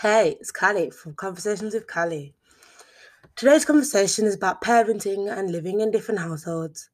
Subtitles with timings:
[0.00, 2.34] Hey, it's Callie from Conversations with Callie.
[3.34, 6.90] Today's conversation is about parenting and living in different households.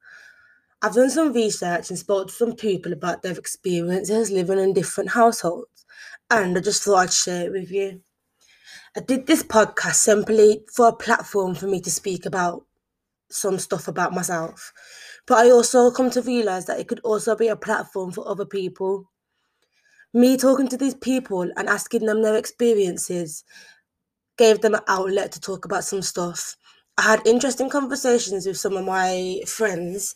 [0.80, 5.10] I've done some research and spoke to some people about their experiences living in different
[5.10, 5.84] households,
[6.30, 8.03] and I just thought I'd share it with you.
[8.96, 12.64] I did this podcast simply for a platform for me to speak about
[13.28, 14.72] some stuff about myself,
[15.26, 18.46] but I also come to realize that it could also be a platform for other
[18.46, 19.10] people
[20.15, 23.45] me talking to these people and asking them their experiences
[24.36, 26.56] gave them an outlet to talk about some stuff.
[26.98, 30.14] I had interesting conversations with some of my friends,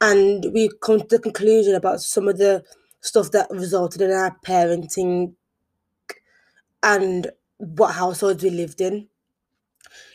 [0.00, 2.64] and we come to the conclusion about some of the
[3.00, 5.34] stuff that resulted in our parenting
[6.82, 9.08] and what households we lived in.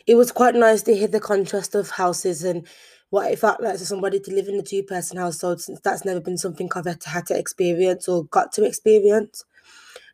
[0.06, 2.66] It was quite nice to hear the contrast of houses and
[3.12, 6.02] what it felt like for somebody to live in a two person household since that's
[6.02, 9.44] never been something I've had to, had to experience or got to experience.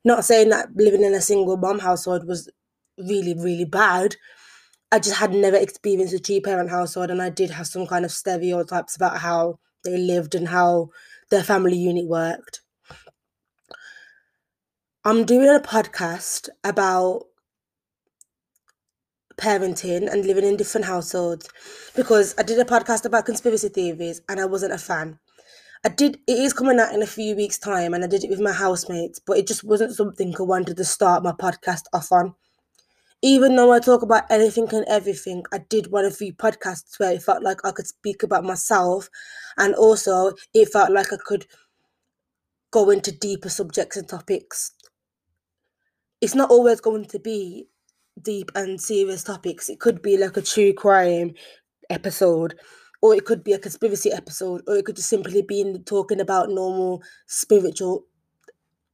[0.04, 2.50] Not saying that living in a single mom household was
[2.98, 4.16] really, really bad.
[4.90, 8.04] I just had never experienced a two parent household and I did have some kind
[8.04, 10.88] of stereotypes about how they lived and how
[11.30, 12.62] their family unit worked.
[15.04, 17.26] I'm doing a podcast about
[19.38, 21.48] parenting and living in different households
[21.96, 25.18] because I did a podcast about conspiracy theories and I wasn't a fan.
[25.84, 28.30] I did it is coming out in a few weeks' time and I did it
[28.30, 32.10] with my housemates, but it just wasn't something I wanted to start my podcast off
[32.10, 32.34] on.
[33.22, 37.12] Even though I talk about anything and everything, I did one a few podcasts where
[37.12, 39.08] it felt like I could speak about myself
[39.56, 41.46] and also it felt like I could
[42.70, 44.72] go into deeper subjects and topics.
[46.20, 47.68] It's not always going to be
[48.22, 49.68] deep and serious topics.
[49.68, 51.34] It could be like a true crime
[51.90, 52.54] episode,
[53.02, 56.20] or it could be a conspiracy episode, or it could just simply be in talking
[56.20, 58.04] about normal spiritual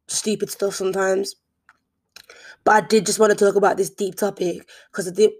[0.08, 1.36] stupid stuff sometimes.
[2.64, 5.30] But I did just want to talk about this deep topic because I did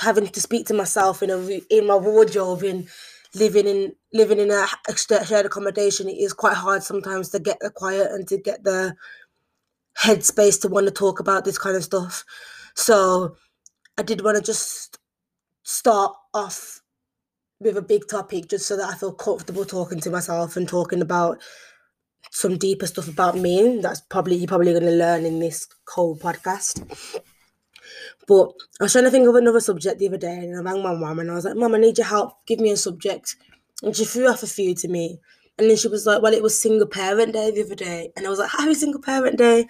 [0.00, 1.38] having to speak to myself in a
[1.70, 2.88] in my wardrobe and
[3.34, 6.08] living in living in a shared accommodation.
[6.08, 8.94] It is quite hard sometimes to get the quiet and to get the
[9.98, 12.24] headspace to want to talk about this kind of stuff.
[12.74, 13.36] So
[13.96, 14.98] I did want to just
[15.62, 16.82] start off
[17.60, 21.00] with a big topic just so that I feel comfortable talking to myself and talking
[21.00, 21.40] about
[22.30, 23.78] some deeper stuff about me.
[23.80, 26.82] That's probably you're probably gonna learn in this whole podcast.
[28.26, 30.82] But I was trying to think of another subject the other day and I rang
[30.82, 33.36] my mum and I was like, Mum, I need your help, give me a subject.
[33.82, 35.18] And she threw off a few to me.
[35.58, 38.10] And then she was like, Well, it was single parent day the other day.
[38.16, 39.66] And I was like, Happy single parent day.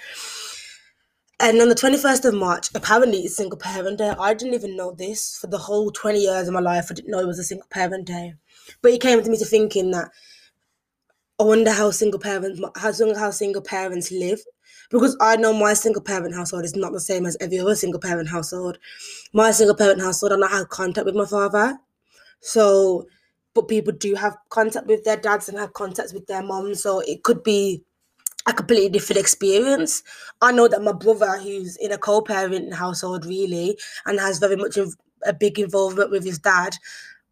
[1.41, 4.15] And on the 21st of March, apparently it's single parent day.
[4.19, 6.87] I didn't even know this for the whole 20 years of my life.
[6.91, 8.35] I didn't know it was a single parent day.
[8.83, 10.11] But it came to me to thinking that
[11.41, 14.41] I wonder how single parents how how single parents live.
[14.91, 18.01] Because I know my single parent household is not the same as every other single
[18.01, 18.79] parent household.
[19.33, 21.79] My single parent household, I don't have contact with my father.
[22.41, 23.07] So
[23.55, 26.83] but people do have contact with their dads and have contacts with their moms.
[26.83, 27.83] So it could be
[28.47, 30.03] a completely different experience.
[30.41, 34.77] I know that my brother, who's in a co-parent household, really, and has very much
[34.77, 36.77] a big involvement with his dad,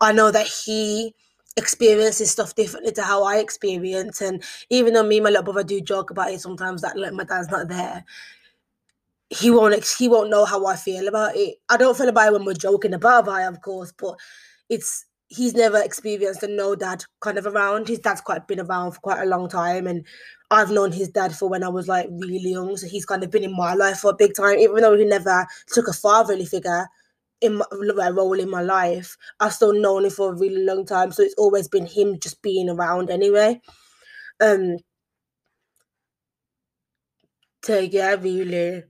[0.00, 1.14] I know that he
[1.56, 4.22] experiences stuff differently to how I experience.
[4.22, 7.12] And even though me and my little brother do joke about it sometimes, that like
[7.12, 8.04] my dad's not there,
[9.28, 11.56] he won't he won't know how I feel about it.
[11.68, 14.18] I don't feel about it when we're joking about it, of course, but
[14.68, 17.88] it's he's never experienced a no dad kind of around.
[17.88, 20.06] His dad's quite been around for quite a long time, and
[20.50, 22.76] I've known his dad for when I was like really young.
[22.76, 25.04] So he's kind of been in my life for a big time, even though he
[25.04, 26.86] never took a fatherly figure
[27.40, 27.60] in
[27.96, 29.16] my role in my life.
[29.40, 32.42] I've still known him for a really long time, so it's always been him just
[32.42, 33.60] being around anyway.
[34.40, 34.78] Um.
[37.64, 38.84] So yeah, really.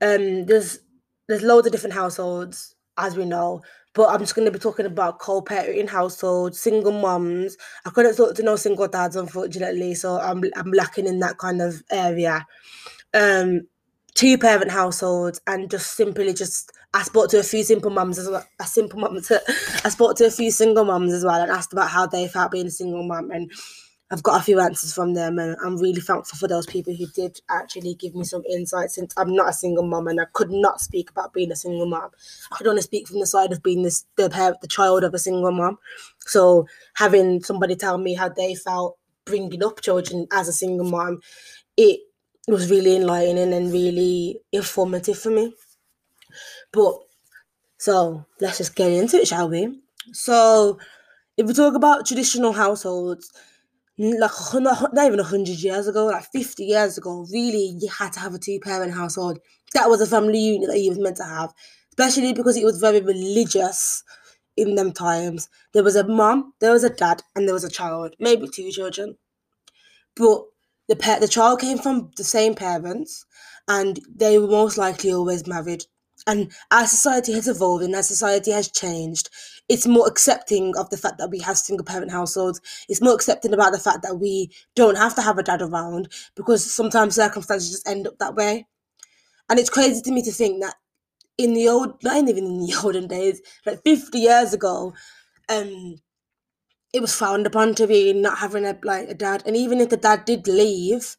[0.00, 0.46] Um.
[0.46, 0.80] There's
[1.28, 3.62] there's loads of different households as we know.
[3.96, 7.56] But I'm just going to be talking about co-parenting households, single moms.
[7.86, 11.62] I couldn't talk to no single dads, unfortunately, so I'm I'm lacking in that kind
[11.62, 12.46] of area.
[13.14, 13.62] Um,
[14.14, 18.28] two parent households, and just simply just I spoke to a few simple mums as
[18.28, 18.46] well.
[18.60, 19.18] A simple mum.
[19.84, 22.52] I spoke to a few single mums as well, and asked about how they felt
[22.52, 23.50] being a single mum and
[24.10, 27.06] I've got a few answers from them, and I'm really thankful for those people who
[27.08, 28.92] did actually give me some insight.
[28.92, 31.86] Since I'm not a single mom, and I could not speak about being a single
[31.86, 32.10] mom,
[32.52, 35.12] I could only speak from the side of being this the parent, the child of
[35.12, 35.78] a single mom.
[36.20, 41.20] So having somebody tell me how they felt bringing up children as a single mom,
[41.76, 42.00] it
[42.46, 45.52] was really enlightening and really informative for me.
[46.72, 46.94] But
[47.78, 49.80] so let's just get into it, shall we?
[50.12, 50.78] So
[51.36, 53.32] if we talk about traditional households
[53.98, 58.34] like not, even 100 years ago, like 50 years ago, really, you had to have
[58.34, 59.38] a two parent household.
[59.74, 61.52] That was a family unit that you was meant to have,
[61.90, 64.02] especially because it was very religious
[64.56, 65.48] in them times.
[65.72, 68.70] There was a mom, there was a dad, and there was a child, maybe two
[68.70, 69.16] children.
[70.16, 70.42] But
[70.88, 73.24] the the child came from the same parents,
[73.68, 75.84] and they were most likely always married.
[76.26, 79.30] And our society has evolved and our society has changed.
[79.68, 82.60] It's more accepting of the fact that we have single parent households.
[82.88, 86.08] It's more accepting about the fact that we don't have to have a dad around
[86.34, 88.66] because sometimes circumstances just end up that way.
[89.48, 90.74] And it's crazy to me to think that
[91.38, 94.94] in the old, not even in the olden days, like 50 years ago,
[95.48, 95.96] um,
[96.92, 99.42] it was frowned upon to be not having a like a dad.
[99.46, 101.16] And even if the dad did leave,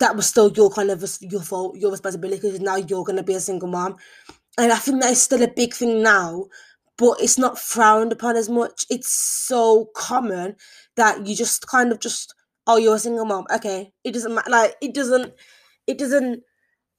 [0.00, 3.34] that was still your kind of your fault, your responsibility because now you're gonna be
[3.34, 3.96] a single mom.
[4.58, 6.46] And I think that is still a big thing now,
[6.98, 8.84] but it's not frowned upon as much.
[8.90, 10.56] It's so common
[10.96, 12.34] that you just kind of just
[12.66, 13.46] oh you're a single mom.
[13.54, 13.92] Okay.
[14.04, 15.34] It doesn't matter like it doesn't
[15.86, 16.42] it doesn't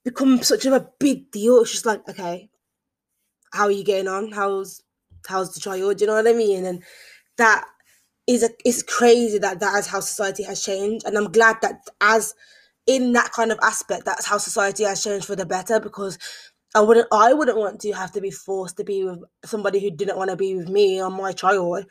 [0.04, 1.62] become such of a big deal.
[1.62, 2.50] It's just like, okay,
[3.54, 4.32] how are you getting on?
[4.32, 4.82] How's
[5.28, 5.98] how's the child?
[5.98, 6.66] Do you know what I mean?
[6.66, 6.84] And
[7.38, 7.66] that
[8.28, 11.06] is a it's crazy that that is how society has changed.
[11.06, 12.34] And I'm glad that as
[12.96, 16.18] in that kind of aspect, that's how society has changed for the better because
[16.76, 19.92] I wouldn't I wouldn't want to have to be forced to be with somebody who
[19.92, 21.86] didn't want to be with me or my child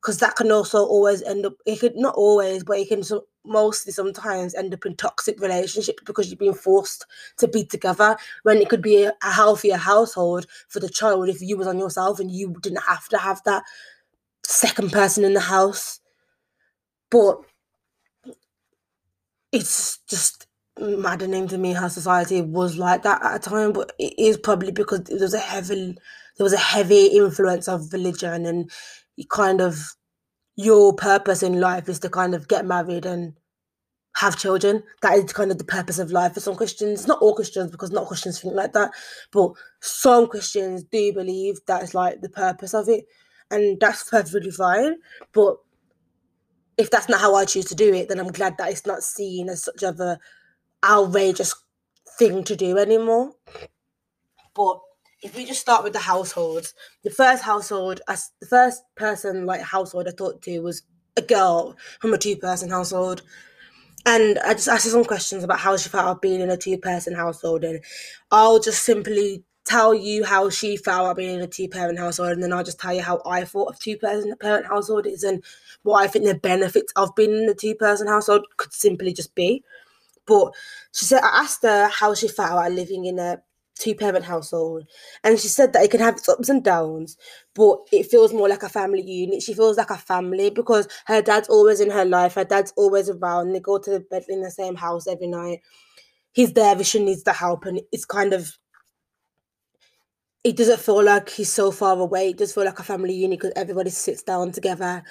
[0.00, 3.24] because that can also always end up it could not always but it can so,
[3.44, 7.06] mostly sometimes end up in toxic relationships because you've been forced
[7.38, 11.40] to be together when it could be a, a healthier household for the child if
[11.40, 13.62] you was on yourself and you didn't have to have that
[14.44, 16.00] second person in the house.
[17.10, 17.40] But
[19.52, 20.46] it's just
[20.80, 24.70] maddening to me how society was like that at a time but it is probably
[24.70, 25.96] because there was a heavy
[26.36, 28.70] there was a heavy influence of religion and
[29.28, 29.96] kind of
[30.56, 33.34] your purpose in life is to kind of get married and
[34.16, 34.82] have children.
[35.02, 37.06] That is kind of the purpose of life for some Christians.
[37.06, 38.90] Not all Christians, because not Christians think like that,
[39.32, 43.04] but some Christians do believe that is like the purpose of it,
[43.50, 44.96] and that's perfectly fine.
[45.32, 45.58] But
[46.78, 49.02] if that's not how I choose to do it, then I'm glad that it's not
[49.02, 50.18] seen as such of a
[50.84, 51.54] outrageous
[52.18, 53.32] thing to do anymore.
[54.54, 54.78] But
[55.22, 59.60] if we just start with the households, the first household, as the first person like
[59.60, 60.82] household I thought to was
[61.16, 63.22] a girl from a two person household.
[64.06, 66.56] And I just asked her some questions about how she felt about being in a
[66.56, 67.64] two person household.
[67.64, 67.80] And
[68.30, 72.30] I'll just simply tell you how she felt about being in a two parent household.
[72.30, 75.24] And then I'll just tell you how I thought of two person parent household is
[75.24, 75.42] and
[75.88, 79.34] what I think the benefits of being in a two person household could simply just
[79.34, 79.64] be.
[80.26, 80.52] But
[80.92, 83.38] she said, I asked her how she felt about living in a
[83.78, 84.86] two parent household.
[85.24, 87.16] And she said that it can have its ups and downs,
[87.54, 89.42] but it feels more like a family unit.
[89.42, 93.08] She feels like a family because her dad's always in her life, her dad's always
[93.08, 93.52] around.
[93.52, 95.60] They go to bed in the same house every night.
[96.32, 98.58] He's there if she needs the help, and it's kind of
[100.44, 102.30] it doesn't feel like he's so far away.
[102.30, 105.02] It does feel like a family unit because everybody sits down together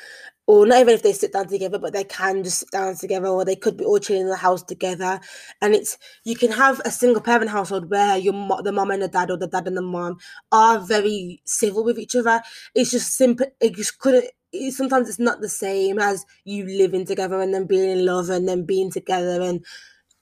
[0.47, 3.27] or not even if they sit down together, but they can just sit down together,
[3.27, 5.19] or they could be all chilling in the house together.
[5.61, 8.33] And it's you can have a single parent household where your
[8.63, 10.17] the mom and the dad, or the dad and the mom,
[10.51, 12.41] are very civil with each other.
[12.73, 13.47] It's just simple.
[13.59, 14.25] It just couldn't.
[14.53, 18.29] It, sometimes it's not the same as you living together and then being in love
[18.29, 19.65] and then being together, and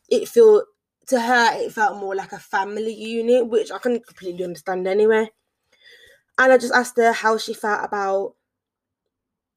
[0.10, 0.64] it feel
[1.08, 5.30] to her it felt more like a family unit, which I can completely understand anyway.
[6.38, 8.36] And I just asked her how she felt about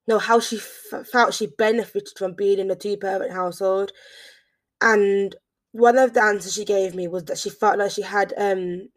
[0.08, 3.92] know how she f- felt she benefited from being in a two parent household.
[4.80, 5.36] And
[5.72, 8.88] one of the answers she gave me was that she felt like she had um,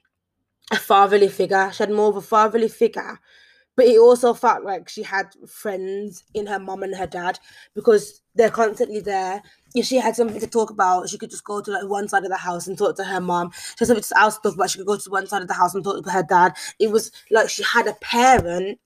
[0.72, 1.72] a fatherly figure.
[1.74, 3.20] She had more of a fatherly figure.
[3.76, 7.40] But it also felt like she had friends in her mom and her dad
[7.74, 9.42] because they're constantly there.
[9.74, 12.24] If she had something to talk about, she could just go to like one side
[12.24, 13.52] of the house and talk to her mom.
[13.52, 15.74] She had something to talk about, she could go to one side of the house
[15.74, 16.54] and talk to her dad.
[16.80, 18.78] It was like she had a parent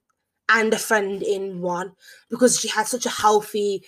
[0.48, 1.92] and a friend in one
[2.30, 3.82] because she had such a healthy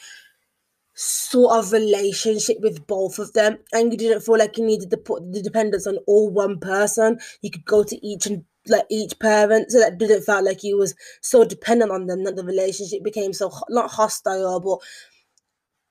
[0.94, 4.96] sort of relationship with both of them and you didn't feel like you needed to
[4.96, 9.16] put the dependence on all one person you could go to each and like each
[9.20, 13.02] parent so that didn't feel like you was so dependent on them that the relationship
[13.04, 14.78] became so not hostile but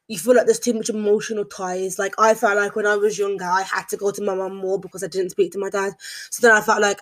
[0.08, 2.00] you feel like there's too much emotional ties.
[2.00, 4.56] Like I felt like when I was younger, I had to go to my mum
[4.56, 5.94] more because I didn't speak to my dad.
[6.30, 7.00] So then I felt like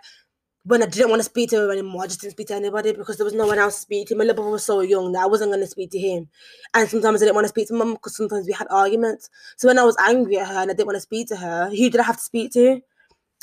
[0.65, 2.91] when I didn't want to speak to him anymore, I just didn't speak to anybody
[2.93, 4.15] because there was no one else to speak to.
[4.15, 6.27] My little brother was so young that I wasn't going to speak to him.
[6.73, 9.29] And sometimes I didn't want to speak to mum because sometimes we had arguments.
[9.57, 11.69] So when I was angry at her and I didn't want to speak to her,
[11.69, 12.81] who did I have to speak to?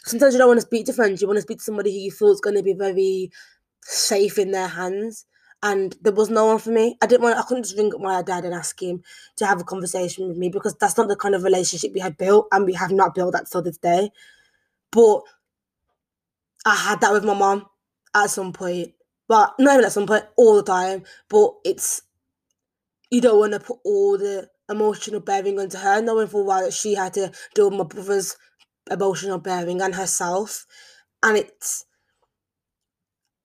[0.04, 1.20] Sometimes you don't want to speak to friends.
[1.22, 3.30] You want to speak to somebody who you feel is going to be very
[3.82, 5.26] safe in their hands.
[5.62, 6.96] and there was no one for me.
[7.00, 7.38] I didn't want.
[7.38, 9.02] I couldn't just ring up my dad and ask him
[9.36, 12.16] to have a conversation with me because that's not the kind of relationship we had
[12.16, 14.10] built, and we have not built that till this day.
[14.90, 15.22] But
[16.64, 17.66] I had that with my mom
[18.14, 18.92] at some point,
[19.28, 21.04] but not even at some point, all the time.
[21.28, 22.02] But it's
[23.10, 26.64] you don't want to put all the emotional bearing onto her, knowing for a while
[26.64, 28.36] that she had to deal with my brother's
[28.90, 30.66] emotional bearing and herself,
[31.22, 31.84] and it's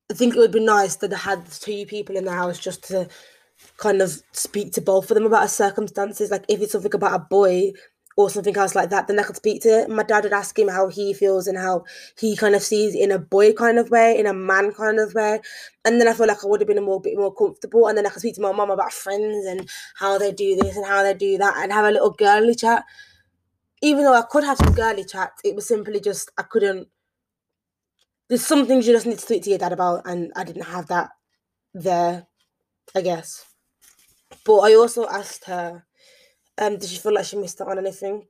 [0.10, 2.84] I think it would be nice that I had two people in the house just
[2.88, 3.10] to
[3.78, 6.32] kind of speak to both of them about our circumstances.
[6.32, 7.74] Like if it's something about a boy
[8.18, 10.68] or something else like that, then I could speak to my dad would ask him
[10.68, 11.86] how he feels and how
[12.18, 15.14] he kind of sees in a boy kind of way, in a man kind of
[15.14, 15.40] way.
[15.86, 17.88] And then I feel like I would have been a more bit more comfortable.
[17.88, 20.76] And then I could speak to my mum about friends and how they do this
[20.76, 22.84] and how they do that and have a little girly chat.
[23.82, 26.88] Even though I could have some girly chat, it was simply just I couldn't
[28.30, 30.64] there's some things you just need to speak to your dad about, and I didn't
[30.64, 31.12] have that
[31.74, 32.28] there,
[32.94, 33.46] I guess.
[34.44, 35.87] But I also asked her,
[36.58, 38.26] um, did she feel like she missed out on anything?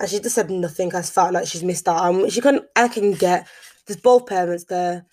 [0.00, 0.90] And she just said nothing.
[0.90, 2.28] has felt like she's missed out on.
[2.30, 3.46] She can I can get
[3.86, 5.06] there's both parents there.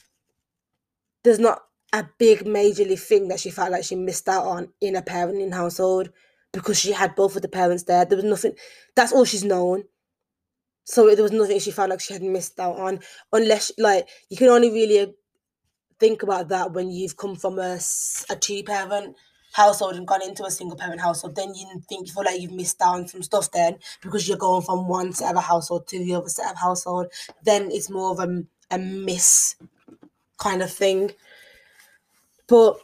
[1.24, 1.62] There's not
[1.94, 5.54] a big majorly thing that she felt like she missed out on in a parenting
[5.54, 6.10] household
[6.54, 8.06] because she had both of the parents there.
[8.06, 8.54] There was nothing.
[8.96, 9.84] That's all she's known.
[10.84, 13.00] So there was nothing she felt like she had missed out on,
[13.32, 15.14] unless like you can only really
[16.00, 17.80] think about that when you've come from a,
[18.30, 19.16] a two parent
[19.54, 21.36] household and gone into a single parent household.
[21.36, 24.38] Then you think you feel like you've missed out on some stuff then because you're
[24.38, 27.08] going from one set of household to the other set of household.
[27.44, 29.56] Then it's more of a, a miss
[30.38, 31.12] kind of thing.
[32.48, 32.78] But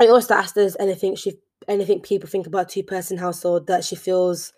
[0.00, 1.34] I also asked her anything she
[1.68, 4.52] anything people think about two person household that she feels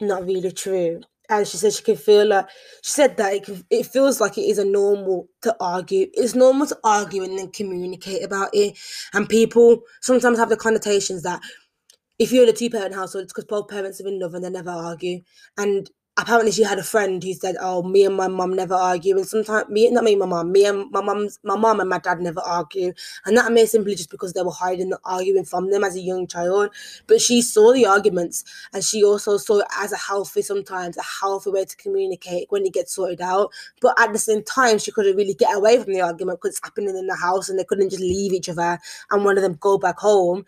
[0.00, 2.46] not really true and she said she can feel like
[2.82, 6.06] she said that it, it feels like it is a normal to argue.
[6.14, 8.78] It's normal to argue and then communicate about it.
[9.12, 11.40] And people sometimes have the connotations that
[12.18, 14.50] if you're in a two-parent household it's because both parents are in love and they
[14.50, 15.20] never argue.
[15.56, 19.16] And apparently she had a friend who said, "Oh, me and my mum never argue,"
[19.16, 21.88] and sometimes me, not me, and my mum, me and my mum's, my mum and
[21.88, 22.92] my dad never argue,
[23.24, 26.00] and that may simply just because they were hiding the arguing from them as a
[26.00, 26.70] young child.
[27.06, 31.02] But she saw the arguments, and she also saw it as a healthy, sometimes a
[31.02, 33.52] healthy way to communicate when it gets sorted out.
[33.80, 36.66] But at the same time, she couldn't really get away from the argument because it's
[36.66, 38.78] happening in the house, and they couldn't just leave each other
[39.10, 40.44] and one of them go back home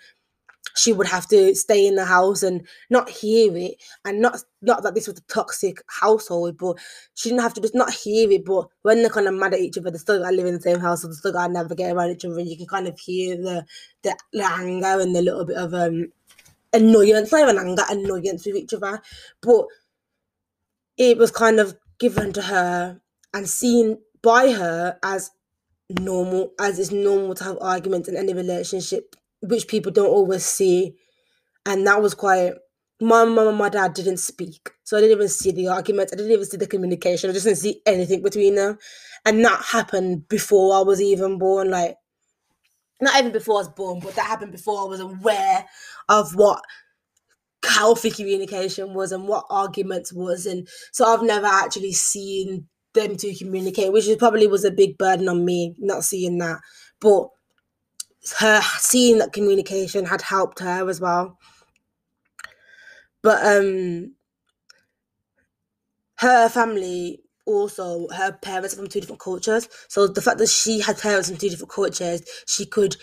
[0.76, 3.74] she would have to stay in the house and not hear it
[4.04, 6.76] and not not that this was a toxic household but
[7.14, 9.60] she didn't have to just not hear it but when they're kind of mad at
[9.60, 11.92] each other they still gotta live in the same house so they still gotta navigate
[11.92, 13.64] around each other and you can kind of hear the
[14.02, 16.06] the, the anger and the little bit of um
[16.72, 19.00] annoyance not even anger annoyance with each other.
[19.42, 19.66] But
[20.96, 23.00] it was kind of given to her
[23.32, 25.30] and seen by her as
[25.90, 30.94] normal as it's normal to have arguments in any relationship which people don't always see.
[31.66, 32.52] And that was quite
[33.00, 34.70] my mum and my dad didn't speak.
[34.84, 36.10] So I didn't even see the argument.
[36.12, 37.30] I didn't even see the communication.
[37.30, 38.78] I just didn't see anything between them.
[39.24, 41.70] And that happened before I was even born.
[41.70, 41.96] Like
[43.00, 45.66] not even before I was born, but that happened before I was aware
[46.08, 46.62] of what
[47.64, 50.46] healthy communication was and what arguments was.
[50.46, 54.98] And so I've never actually seen them to communicate, which is probably was a big
[54.98, 56.58] burden on me not seeing that.
[57.00, 57.28] But
[58.38, 61.38] her seeing that communication had helped her as well.
[63.22, 64.14] But um
[66.16, 69.68] her family also her parents are from two different cultures.
[69.88, 72.96] So the fact that she had parents from two different cultures, she could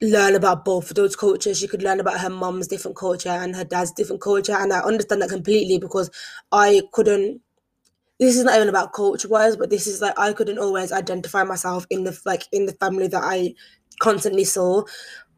[0.00, 1.58] learn about both of those cultures.
[1.58, 4.54] She could learn about her mom's different culture and her dad's different culture.
[4.54, 6.10] And I understand that completely because
[6.52, 7.40] I couldn't
[8.20, 11.44] this is not even about culture wise, but this is like I couldn't always identify
[11.44, 13.54] myself in the like in the family that I
[14.00, 14.84] constantly saw.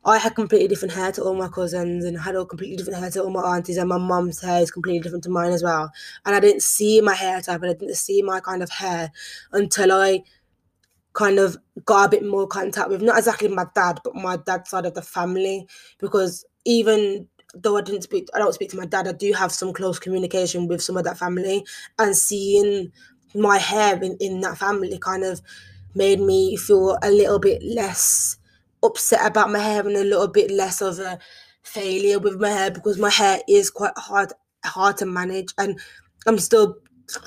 [0.04, 3.10] I had completely different hair to all my cousins and had a completely different hair
[3.10, 5.92] to all my aunties and my mum's hair is completely different to mine as well.
[6.24, 9.12] And I didn't see my hair type and I didn't see my kind of hair
[9.52, 10.22] until I
[11.12, 14.70] kind of got a bit more contact with not exactly my dad, but my dad's
[14.70, 15.66] side of the family.
[15.98, 19.52] Because even though I didn't speak I don't speak to my dad, I do have
[19.52, 21.64] some close communication with some of that family
[21.98, 22.92] and seeing
[23.34, 25.40] my hair in, in that family kind of
[25.94, 28.36] made me feel a little bit less
[28.82, 31.18] upset about my hair and a little bit less of a
[31.62, 34.32] failure with my hair because my hair is quite hard
[34.64, 35.78] hard to manage and
[36.26, 36.76] I'm still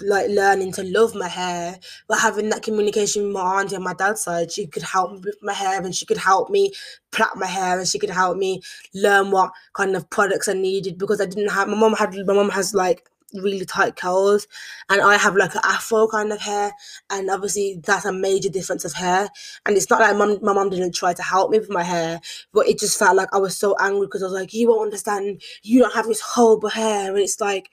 [0.01, 1.77] like learning to love my hair.
[2.07, 5.19] But having that communication with my auntie on my dad's side she could help me
[5.23, 6.71] with my hair and she could help me
[7.11, 8.61] plait my hair and she could help me
[8.93, 12.33] learn what kind of products I needed because I didn't have my mom had my
[12.33, 14.47] mom has like really tight curls,
[14.89, 16.71] and I have like an afro kind of hair,
[17.09, 19.29] and obviously that's a major difference of hair.
[19.65, 22.19] And it's not like mom, my mom didn't try to help me with my hair,
[22.53, 24.83] but it just felt like I was so angry because I was like, you won't
[24.83, 27.69] understand, you don't have this horrible hair, and it's like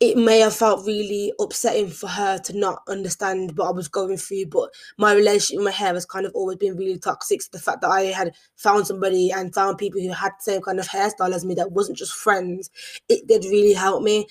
[0.00, 4.16] it may have felt really upsetting for her to not understand what I was going
[4.16, 7.42] through, but my relationship with my hair has kind of always been really toxic.
[7.42, 10.62] So the fact that I had found somebody and found people who had the same
[10.62, 12.70] kind of hairstyle as me that wasn't just friends,
[13.10, 14.26] it did really help me.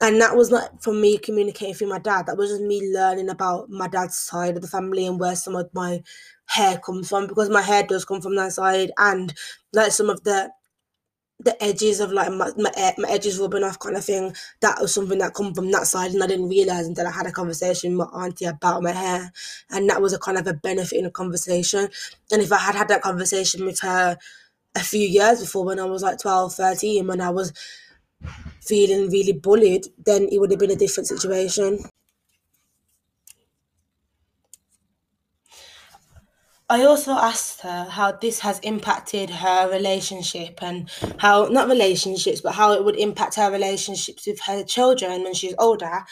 [0.00, 2.26] And that was not from me communicating through my dad.
[2.26, 5.56] That was just me learning about my dad's side of the family and where some
[5.56, 6.00] of my
[6.46, 9.34] hair comes from because my hair does come from that side and
[9.72, 10.50] like some of the
[11.44, 14.34] the edges of like my, my, eh, my edges rubbing off kind of thing.
[14.60, 17.26] That was something that come from that side, and I didn't realize until I had
[17.26, 19.32] a conversation with my auntie about my hair,
[19.70, 21.88] and that was a kind of a benefit in a conversation.
[22.30, 24.18] And if I had had that conversation with her
[24.74, 27.52] a few years before, when I was like 12, 13, when I was
[28.60, 31.78] feeling really bullied, then it would have been a different situation.
[36.72, 40.88] I also asked her how this has impacted her relationship and
[41.18, 45.54] how, not relationships, but how it would impact her relationships with her children when she's
[45.58, 46.02] older.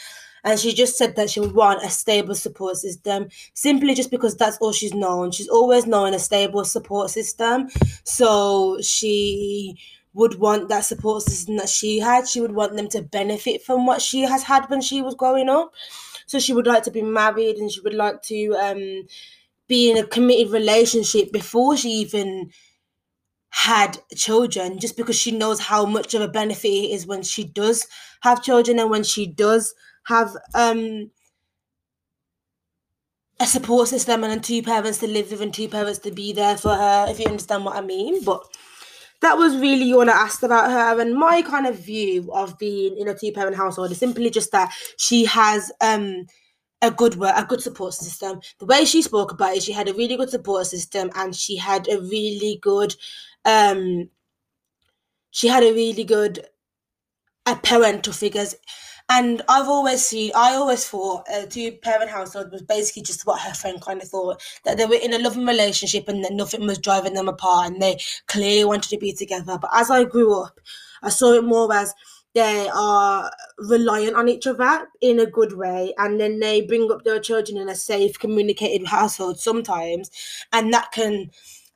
[0.45, 4.37] And she just said that she would want a stable support system simply just because
[4.37, 5.31] that's all she's known.
[5.31, 7.71] She's always known a stable support system.
[8.05, 9.79] So she
[10.13, 12.29] would want that support system that she had.
[12.29, 15.49] She would want them to benefit from what she has had when she was growing
[15.49, 15.73] up.
[16.27, 19.07] So she would like to be married and she would like to um
[19.71, 22.51] be in a committed relationship before she even
[23.51, 27.45] had children just because she knows how much of a benefit it is when she
[27.45, 27.87] does
[28.23, 29.73] have children and when she does
[30.07, 31.11] have um
[33.39, 36.57] a support system and two parents to live with and two parents to be there
[36.57, 38.43] for her if you understand what i mean but
[39.21, 40.99] that was really all I asked about her.
[40.99, 44.51] And my kind of view of being in a two parent household is simply just
[44.53, 46.27] that she has um
[46.83, 48.41] a good work, a good support system.
[48.59, 51.57] The way she spoke about it, she had a really good support system, and she
[51.57, 52.95] had a really good,
[53.45, 54.09] um,
[55.31, 56.47] she had a really good,
[57.47, 58.55] a parental figures.
[59.13, 63.41] And I've always seen, I always thought a two parent household was basically just what
[63.41, 66.65] her friend kind of thought that they were in a loving relationship and that nothing
[66.65, 69.59] was driving them apart and they clearly wanted to be together.
[69.61, 70.61] But as I grew up,
[71.03, 71.93] I saw it more as
[72.35, 77.03] they are reliant on each other in a good way and then they bring up
[77.05, 80.11] their children in a safe communicated household sometimes
[80.53, 81.31] and that can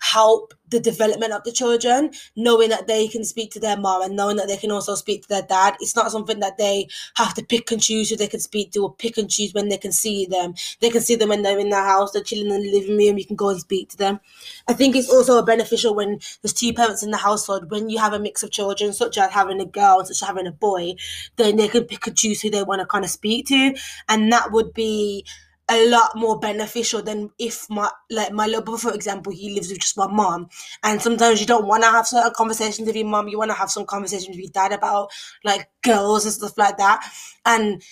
[0.04, 4.16] help the development of the children, knowing that they can speak to their mom and
[4.16, 5.74] knowing that they can also speak to their dad.
[5.80, 8.80] It's not something that they have to pick and choose who they can speak to
[8.80, 10.54] or pick and choose when they can see them.
[10.80, 13.18] They can see them when they're in their house, they're chilling in the living room,
[13.18, 14.20] you can go and speak to them.
[14.68, 18.12] I think it's also beneficial when there's two parents in the household, when you have
[18.12, 20.94] a mix of children, such as having a girl such as having a boy,
[21.36, 23.74] then they can pick and choose who they want to kind of speak to.
[24.08, 25.24] And that would be
[25.70, 29.70] a lot more beneficial than if my like my little brother, for example, he lives
[29.70, 30.48] with just my mom,
[30.82, 33.28] and sometimes you don't want to have certain conversations with your mom.
[33.28, 35.10] You want to have some conversations with your dad about
[35.42, 37.10] like girls and stuff like that,
[37.46, 37.82] and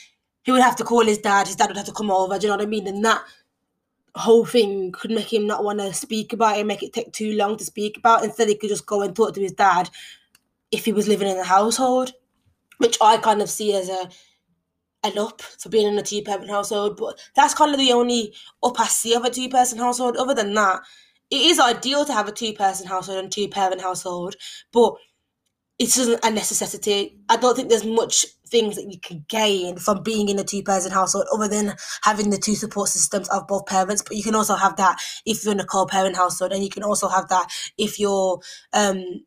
[0.42, 1.46] he would have to call his dad.
[1.46, 2.38] His dad would have to come over.
[2.38, 2.86] Do you know what I mean?
[2.86, 3.22] And that
[4.14, 7.32] whole thing could make him not want to speak about it, make it take too
[7.32, 8.24] long to speak about.
[8.24, 9.88] Instead, he could just go and talk to his dad
[10.70, 12.12] if he was living in the household,
[12.78, 14.10] which I kind of see as a
[15.04, 18.34] an up for being in a two parent household, but that's kind of the only
[18.62, 20.16] up I see of a two person household.
[20.16, 20.80] Other than that,
[21.30, 24.36] it is ideal to have a two person household and two parent household,
[24.72, 24.94] but
[25.78, 27.18] it isn't a necessity.
[27.28, 30.62] I don't think there's much things that you can gain from being in a two
[30.62, 34.02] person household other than having the two support systems of both parents.
[34.06, 36.70] But you can also have that if you're in a co parent household, and you
[36.70, 38.40] can also have that if you're
[38.72, 39.24] um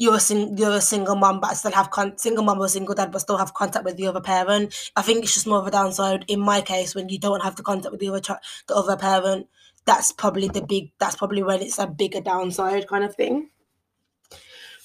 [0.00, 2.68] you're a sing- you're a single mom, but I still have con- single mom or
[2.68, 4.74] single dad, but still have contact with the other parent.
[4.96, 7.56] I think it's just more of a downside in my case when you don't have
[7.56, 8.22] the contact with the other
[8.66, 9.46] the other parent.
[9.84, 10.92] That's probably the big.
[10.98, 13.50] That's probably when it's a bigger downside kind of thing.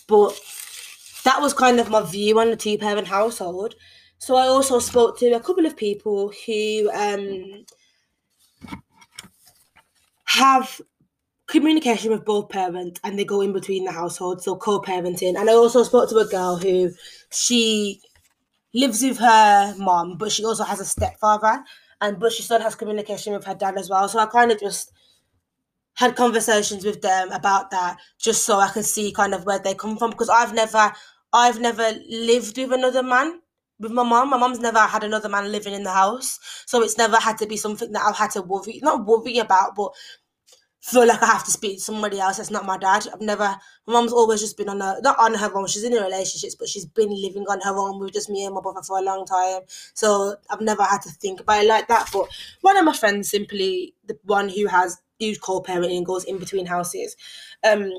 [0.06, 0.38] But
[1.24, 3.76] that was kind of my view on the two parent household.
[4.18, 7.66] So I also spoke to a couple of people who um,
[10.26, 10.82] have
[11.48, 15.38] communication with both parents and they go in between the household, so co-parenting.
[15.38, 16.92] And I also spoke to a girl who
[17.32, 18.02] she
[18.74, 21.64] lives with her mom, but she also has a stepfather,
[22.02, 24.08] and but she still has communication with her dad as well.
[24.10, 24.92] So I kind of just
[25.94, 29.74] had conversations with them about that, just so I can see kind of where they
[29.74, 30.10] come from.
[30.12, 30.92] Because I've never,
[31.32, 33.40] I've never lived with another man
[33.80, 34.30] with my mom.
[34.30, 37.46] My mom's never had another man living in the house, so it's never had to
[37.46, 39.92] be something that I've had to worry, not worry about, but
[40.86, 43.08] feel like I have to speak to somebody else that's not my dad.
[43.12, 43.56] I've never.
[43.88, 45.66] My mom's always just been on her, not on her own.
[45.68, 48.62] She's in relationships, but she's been living on her own with just me and my
[48.62, 49.62] brother for a long time.
[49.96, 52.10] So I've never had to think about it like that.
[52.14, 52.28] But
[52.62, 57.16] one of my friends, simply the one who has who's co-parenting goes in between houses.
[57.64, 57.92] Um,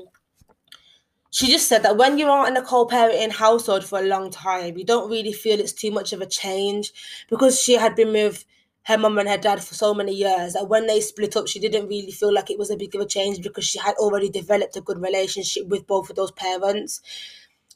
[1.29, 4.77] she just said that when you are in a co-parenting household for a long time,
[4.77, 6.93] you don't really feel it's too much of a change
[7.29, 8.45] because she had been with
[8.87, 11.59] her mum and her dad for so many years that when they split up, she
[11.59, 14.29] didn't really feel like it was a big of a change because she had already
[14.29, 17.01] developed a good relationship with both of those parents.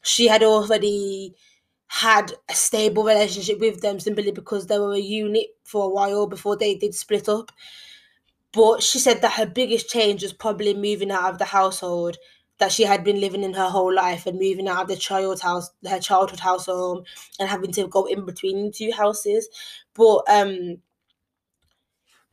[0.03, 1.35] She had already
[1.87, 6.27] had a stable relationship with them simply because they were a unit for a while
[6.27, 7.51] before they did split up.
[8.53, 12.17] But she said that her biggest change was probably moving out of the household
[12.59, 15.41] that she had been living in her whole life and moving out of the child's
[15.41, 17.03] house, her childhood house home,
[17.37, 19.49] and having to go in between two houses.
[19.93, 20.77] But um,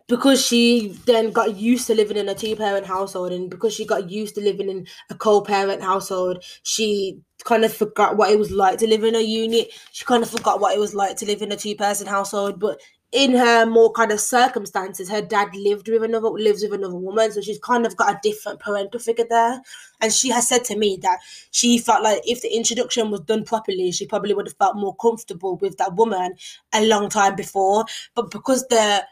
[0.08, 3.84] because she then got used to living in a two parent household and because she
[3.84, 8.38] got used to living in a co parent household, she kind of forgot what it
[8.38, 9.68] was like to live in a unit.
[9.92, 12.58] She kind of forgot what it was like to live in a two person household.
[12.58, 12.80] But
[13.12, 17.30] in her more kind of circumstances, her dad lived with another lives with another woman,
[17.30, 19.60] so she's kind of got a different parental figure there.
[20.00, 21.18] And she has said to me that
[21.50, 24.96] she felt like if the introduction was done properly, she probably would have felt more
[24.96, 26.34] comfortable with that woman
[26.74, 27.84] a long time before.
[28.14, 29.04] But because the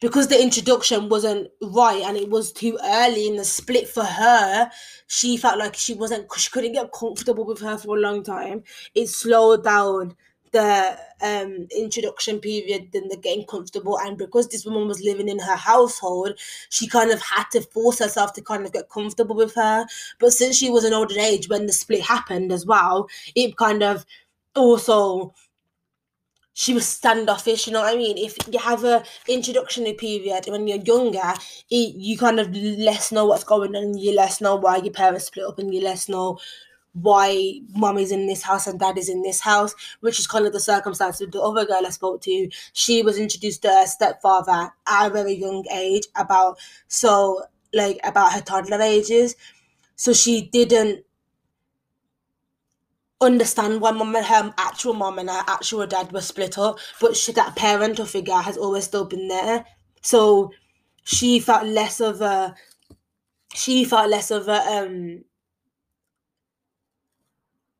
[0.00, 4.70] because the introduction wasn't right and it was too early in the split for her,
[5.06, 8.62] she felt like she wasn't she couldn't get comfortable with her for a long time.
[8.94, 10.16] It slowed down
[10.52, 15.38] the um introduction period then the getting comfortable and because this woman was living in
[15.40, 16.38] her household
[16.70, 19.84] she kind of had to force herself to kind of get comfortable with her
[20.20, 23.82] but since she was an older age when the split happened as well it kind
[23.82, 24.06] of
[24.54, 25.34] also
[26.58, 27.66] she was standoffish.
[27.66, 28.16] You know what I mean?
[28.16, 31.34] If you have a introductory period when you're younger,
[31.70, 33.98] it, you kind of less know what's going on.
[33.98, 36.38] You less know why your parents split up, and you less know
[36.94, 40.46] why mum is in this house and dad is in this house, which is kind
[40.46, 42.48] of the circumstance with the other girl I spoke to.
[42.72, 47.42] She was introduced to her stepfather at a very young age, about so
[47.74, 49.36] like about her toddler ages.
[49.96, 51.04] So she didn't
[53.20, 57.16] understand why mum and her actual mum and her actual dad were split up, but
[57.16, 59.64] she, that parental figure has always still been there.
[60.02, 60.52] So
[61.04, 62.54] she felt less of a
[63.54, 65.24] she felt less of a um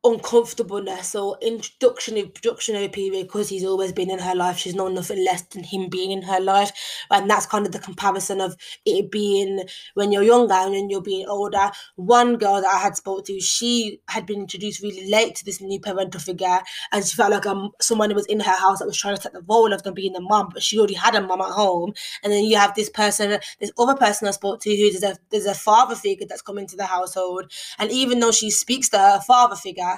[0.06, 4.58] uncomfortableness or introductionary productionary period because he's always been in her life.
[4.58, 6.72] She's known nothing less than him being in her life.
[7.10, 9.64] And that's kind of the comparison of it being
[9.94, 11.70] when you're younger and you're being older.
[11.96, 15.60] One girl that i had spoke to she had been introduced really late to this
[15.60, 16.60] new parental figure
[16.92, 19.32] and she felt like um, someone was in her house that was trying to take
[19.32, 21.92] the role of them being the mum but she already had a mum at home.
[22.22, 25.18] And then you have this person this other person i spoke to who there's a
[25.30, 27.50] there's a father figure that's come into the household.
[27.78, 29.95] And even though she speaks to her father figure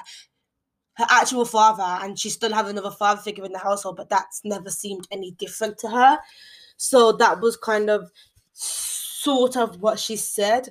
[0.95, 4.41] her actual father, and she still has another father figure in the household, but that's
[4.43, 6.19] never seemed any different to her.
[6.77, 8.11] So that was kind of
[8.53, 10.69] sort of what she said.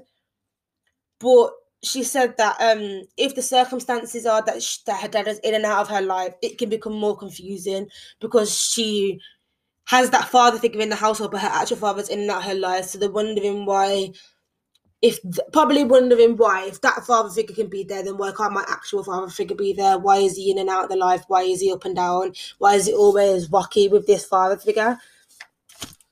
[1.18, 5.38] But she said that um, if the circumstances are that, she, that her dad is
[5.40, 7.88] in and out of her life, it can become more confusing
[8.20, 9.20] because she
[9.84, 12.44] has that father figure in the household, but her actual father's in and out of
[12.44, 12.84] her life.
[12.84, 14.12] So they're wondering why
[15.00, 15.18] if
[15.52, 19.04] probably wondering why if that father figure can be there then why can't my actual
[19.04, 19.98] father figure be there?
[19.98, 21.24] Why is he in and out of the life?
[21.28, 22.32] Why is he up and down?
[22.58, 24.98] Why is he always rocky with this father figure?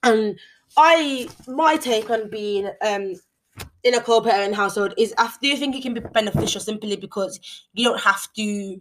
[0.02, 0.38] And
[0.76, 3.14] i my take on being um
[3.82, 7.40] in a co-parent household is do think it can be beneficial simply because
[7.72, 8.80] you don't have to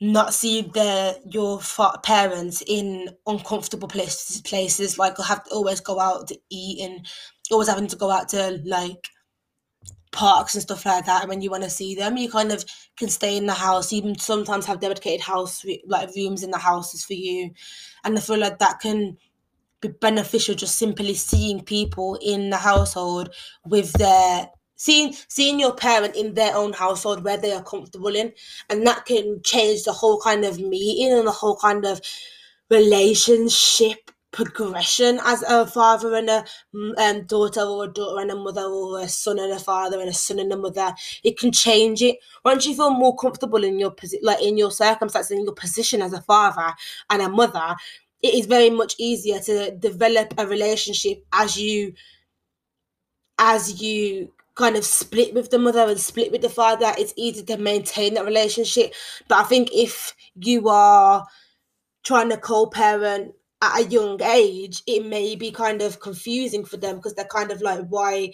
[0.00, 1.60] not see their your
[2.02, 7.06] parents in uncomfortable places places like have to always go out to eat and
[7.50, 9.08] always having to go out to like
[10.12, 12.64] parks and stuff like that and when you want to see them you kind of
[12.96, 17.04] can stay in the house even sometimes have dedicated house like rooms in the houses
[17.04, 17.50] for you
[18.04, 19.16] and i feel like that can
[19.80, 23.34] be beneficial just simply seeing people in the household
[23.66, 28.32] with their seeing seeing your parent in their own household where they are comfortable in
[28.70, 32.00] and that can change the whole kind of meeting and the whole kind of
[32.70, 36.44] relationship progression as a father and a
[36.98, 40.10] um, daughter or a daughter and a mother or a son and a father and
[40.10, 40.92] a son and a mother.
[41.24, 42.18] It can change it.
[42.44, 46.02] Once you feel more comfortable in your position like in your circumstances in your position
[46.02, 46.74] as a father
[47.08, 47.74] and a mother
[48.22, 51.92] it is very much easier to develop a relationship as you
[53.38, 57.42] as you kind of split with the mother and split with the father it's easy
[57.42, 58.92] to maintain that relationship
[59.28, 61.26] but i think if you are
[62.04, 66.96] trying to co-parent at a young age, it may be kind of confusing for them
[66.96, 68.32] because they're kind of like, why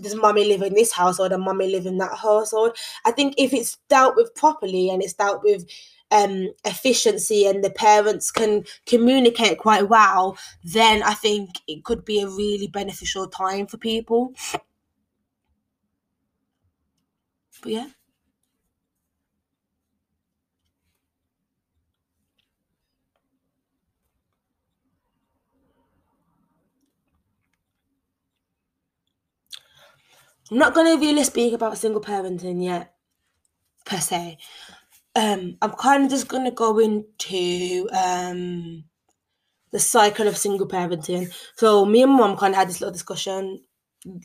[0.00, 2.76] does mommy live in this household and mommy live in that household?
[3.04, 5.64] I think if it's dealt with properly and it's dealt with
[6.10, 12.20] um, efficiency and the parents can communicate quite well, then I think it could be
[12.20, 14.32] a really beneficial time for people.
[17.62, 17.86] But yeah.
[30.50, 32.94] I'm not going to really speak about single parenting yet,
[33.84, 34.38] per se.
[35.16, 38.84] Um, I'm kind of just going to go into um,
[39.72, 41.32] the cycle of single parenting.
[41.56, 43.62] So me and mom kind of had this little discussion,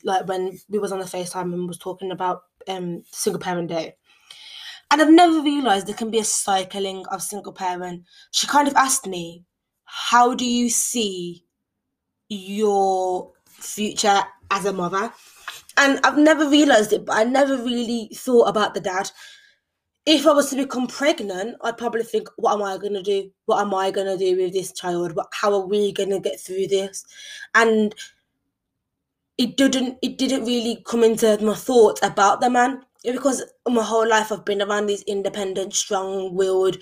[0.03, 3.95] like when we was on the FaceTime and was talking about um single parent day.
[4.91, 8.03] And I've never realised there can be a cycling of single parent.
[8.31, 9.43] She kind of asked me,
[9.85, 11.45] How do you see
[12.29, 14.21] your future
[14.51, 15.11] as a mother?
[15.77, 19.09] And I've never realised it, but I never really thought about the dad.
[20.05, 23.31] If I was to become pregnant, I'd probably think, what am I going to do?
[23.45, 25.15] What am I going to do with this child?
[25.15, 27.05] What, how are we going to get through this?
[27.55, 27.95] And
[29.37, 34.07] it didn't it didn't really come into my thoughts about the man because my whole
[34.07, 36.77] life I've been around these independent, strong-willed,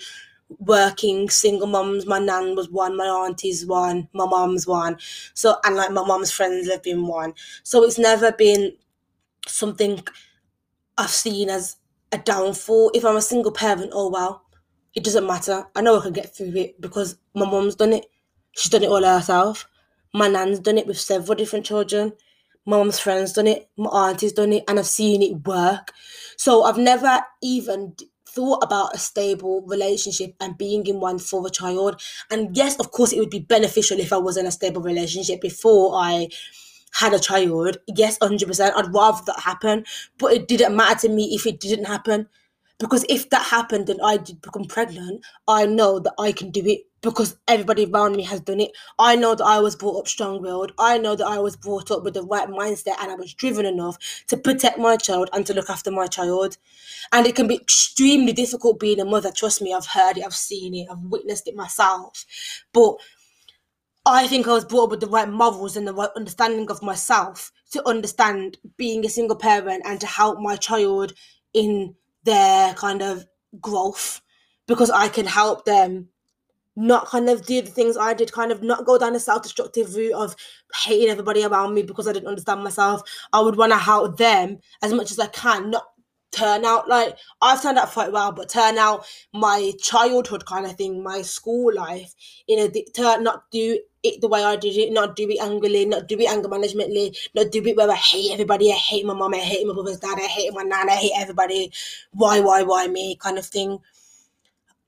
[0.58, 2.06] working single moms.
[2.06, 4.98] My nan was one, my auntie's one, my mom's one.
[5.34, 7.34] So and like my mom's friends have been one.
[7.64, 8.72] So it's never been
[9.46, 10.02] something
[10.98, 11.76] I've seen as
[12.12, 12.90] a downfall.
[12.94, 14.44] If I'm a single parent, oh well,
[14.94, 15.66] it doesn't matter.
[15.74, 18.06] I know I can get through it because my mom's done it.
[18.52, 19.66] She's done it all herself.
[20.14, 22.12] My nan's done it with several different children.
[22.64, 23.68] My mom's friends done it.
[23.76, 25.92] My auntie's done it, and I've seen it work.
[26.36, 27.96] So I've never even
[28.28, 32.00] thought about a stable relationship and being in one for a child.
[32.30, 35.40] And yes, of course, it would be beneficial if I was in a stable relationship
[35.40, 36.28] before I
[36.92, 39.84] had a child, yes, 100%, I'd rather that happen.
[40.18, 42.28] But it didn't matter to me if it didn't happen.
[42.78, 46.62] Because if that happened and I did become pregnant, I know that I can do
[46.64, 48.70] it because everybody around me has done it.
[48.98, 50.72] I know that I was brought up strong willed.
[50.78, 53.66] I know that I was brought up with the right mindset and I was driven
[53.66, 56.56] enough to protect my child and to look after my child.
[57.12, 59.32] And it can be extremely difficult being a mother.
[59.32, 62.24] Trust me, I've heard it, I've seen it, I've witnessed it myself.
[62.72, 62.94] But
[64.06, 66.82] I think I was brought up with the right morals and the right understanding of
[66.82, 71.14] myself to understand being a single parent and to help my child
[71.52, 73.26] in their kind of
[73.60, 74.20] growth
[74.66, 76.08] because I can help them
[76.76, 79.42] not kind of do the things I did, kind of not go down a self
[79.42, 80.34] destructive route of
[80.84, 83.02] hating everybody around me because I didn't understand myself.
[83.32, 85.84] I would want to help them as much as I can, not
[86.32, 90.72] turn out like I've turned out quite well, but turn out my childhood kind of
[90.76, 92.14] thing, my school life,
[92.48, 95.84] in a turn not do it the way I did it, not do it angrily,
[95.84, 99.14] not do it anger managemently, not do it where I hate everybody, I hate my
[99.14, 101.70] mom, I hate my brother's dad, I hate my nan, I hate everybody,
[102.12, 103.78] why, why, why me kind of thing.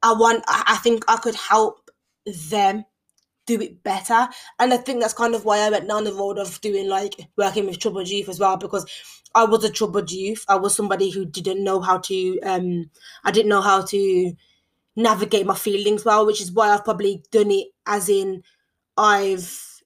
[0.05, 1.91] I want I think I could help
[2.51, 2.85] them
[3.47, 4.29] do it better.
[4.59, 7.17] And I think that's kind of why I went down the road of doing like
[7.37, 8.87] working with troubled youth as well, because
[9.35, 10.45] I was a troubled youth.
[10.49, 12.91] I was somebody who didn't know how to um
[13.25, 14.33] I didn't know how to
[14.97, 18.43] navigate my feelings well, which is why I've probably done it as in
[18.97, 19.83] I've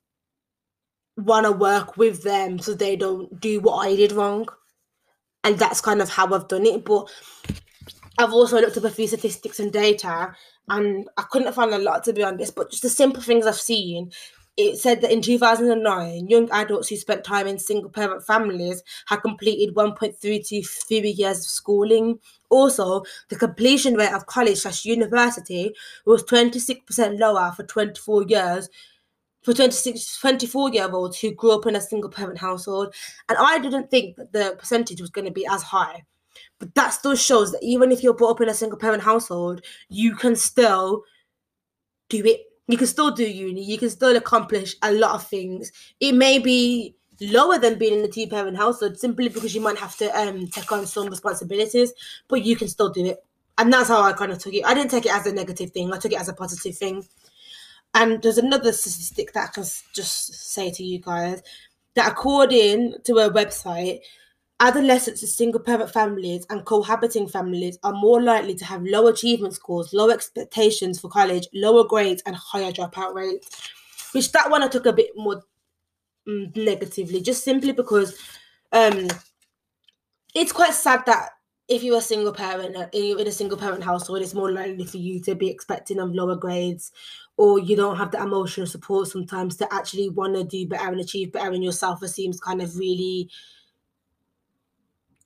[1.16, 4.48] want to work with them so they don't do what I did wrong.
[5.44, 6.84] And that's kind of how I've done it.
[6.84, 7.10] But
[8.18, 10.34] I've also looked up a few statistics and data,
[10.68, 13.54] and I couldn't find a lot to be honest, but just the simple things I've
[13.54, 14.10] seen.
[14.56, 19.18] It said that in 2009, young adults who spent time in single parent families had
[19.18, 22.18] completed 1.33 years of schooling.
[22.50, 25.72] Also, the completion rate of college slash university
[26.04, 28.68] was 26% lower for 24 years
[29.44, 32.92] for 26, 24 year olds who grew up in a single parent household.
[33.28, 36.02] And I didn't think that the percentage was going to be as high.
[36.58, 39.62] But that still shows that even if you're brought up in a single parent household,
[39.88, 41.04] you can still
[42.08, 42.40] do it.
[42.66, 43.62] You can still do uni.
[43.62, 45.72] You can still accomplish a lot of things.
[46.00, 49.78] It may be lower than being in a two parent household simply because you might
[49.78, 51.92] have to um take on some responsibilities,
[52.28, 53.24] but you can still do it.
[53.56, 54.64] And that's how I kind of took it.
[54.64, 55.92] I didn't take it as a negative thing.
[55.92, 57.04] I took it as a positive thing.
[57.94, 61.42] And there's another statistic that I can just say to you guys
[61.94, 64.00] that according to a website,
[64.60, 69.54] Adolescents in single parent families and cohabiting families are more likely to have low achievement
[69.54, 73.70] scores, low expectations for college, lower grades, and higher dropout rates.
[74.12, 75.44] Which that one I took a bit more
[76.28, 78.18] mm, negatively, just simply because
[78.72, 79.06] um,
[80.34, 81.30] it's quite sad that
[81.68, 84.96] if you're a single parent uh, in a single parent household, it's more likely for
[84.96, 86.90] you to be expecting of lower grades
[87.36, 91.00] or you don't have the emotional support sometimes to actually want to do better and
[91.00, 93.30] achieve better and your self-esteem is kind of really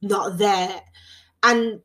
[0.03, 0.83] not there.
[1.43, 1.81] And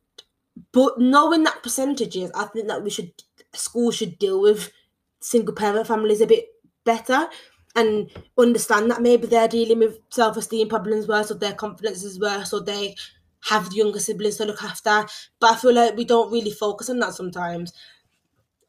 [0.71, 3.11] but knowing that percentages i think that we should
[3.53, 4.71] school should deal with
[5.19, 6.45] single parent families a bit
[6.83, 7.27] better
[7.75, 12.53] and understand that maybe they're dealing with self-esteem problems worse or their confidence is worse
[12.53, 12.95] or they
[13.43, 15.05] have younger siblings to look after.
[15.39, 17.71] But i feel like we don't really focus on that sometimes.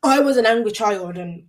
[0.02, 1.48] I was an angry child, and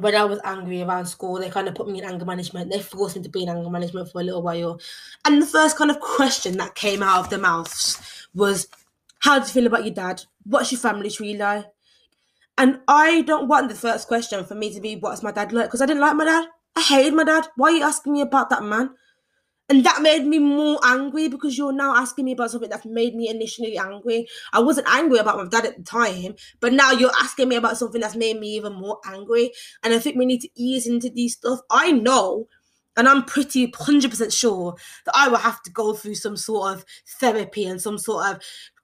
[0.00, 2.70] when I was angry around school, they kind of put me in anger management.
[2.70, 4.80] They forced me to be in anger management for a little while.
[5.24, 8.00] And the first kind of question that came out of their mouths
[8.34, 8.68] was,
[9.20, 10.22] How do you feel about your dad?
[10.44, 11.66] What's your family tree like?
[12.56, 15.66] And I don't want the first question for me to be, What's my dad like?
[15.66, 16.46] Because I didn't like my dad.
[16.74, 17.48] I hated my dad.
[17.56, 18.90] Why are you asking me about that man?
[19.72, 23.14] And that made me more angry because you're now asking me about something that's made
[23.14, 24.28] me initially angry.
[24.52, 27.78] I wasn't angry about my dad at the time, but now you're asking me about
[27.78, 29.50] something that's made me even more angry.
[29.82, 31.60] And I think we need to ease into these stuff.
[31.70, 32.48] I know,
[32.98, 34.74] and I'm pretty 100% sure
[35.06, 36.84] that I will have to go through some sort of
[37.18, 38.42] therapy and some sort of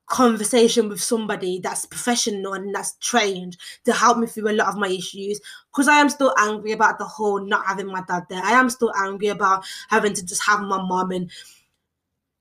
[0.08, 4.76] conversation with somebody that's professional and that's trained to help me through a lot of
[4.76, 5.40] my issues
[5.70, 8.42] because I am still angry about the whole not having my dad there.
[8.42, 11.30] I am still angry about having to just have my mom and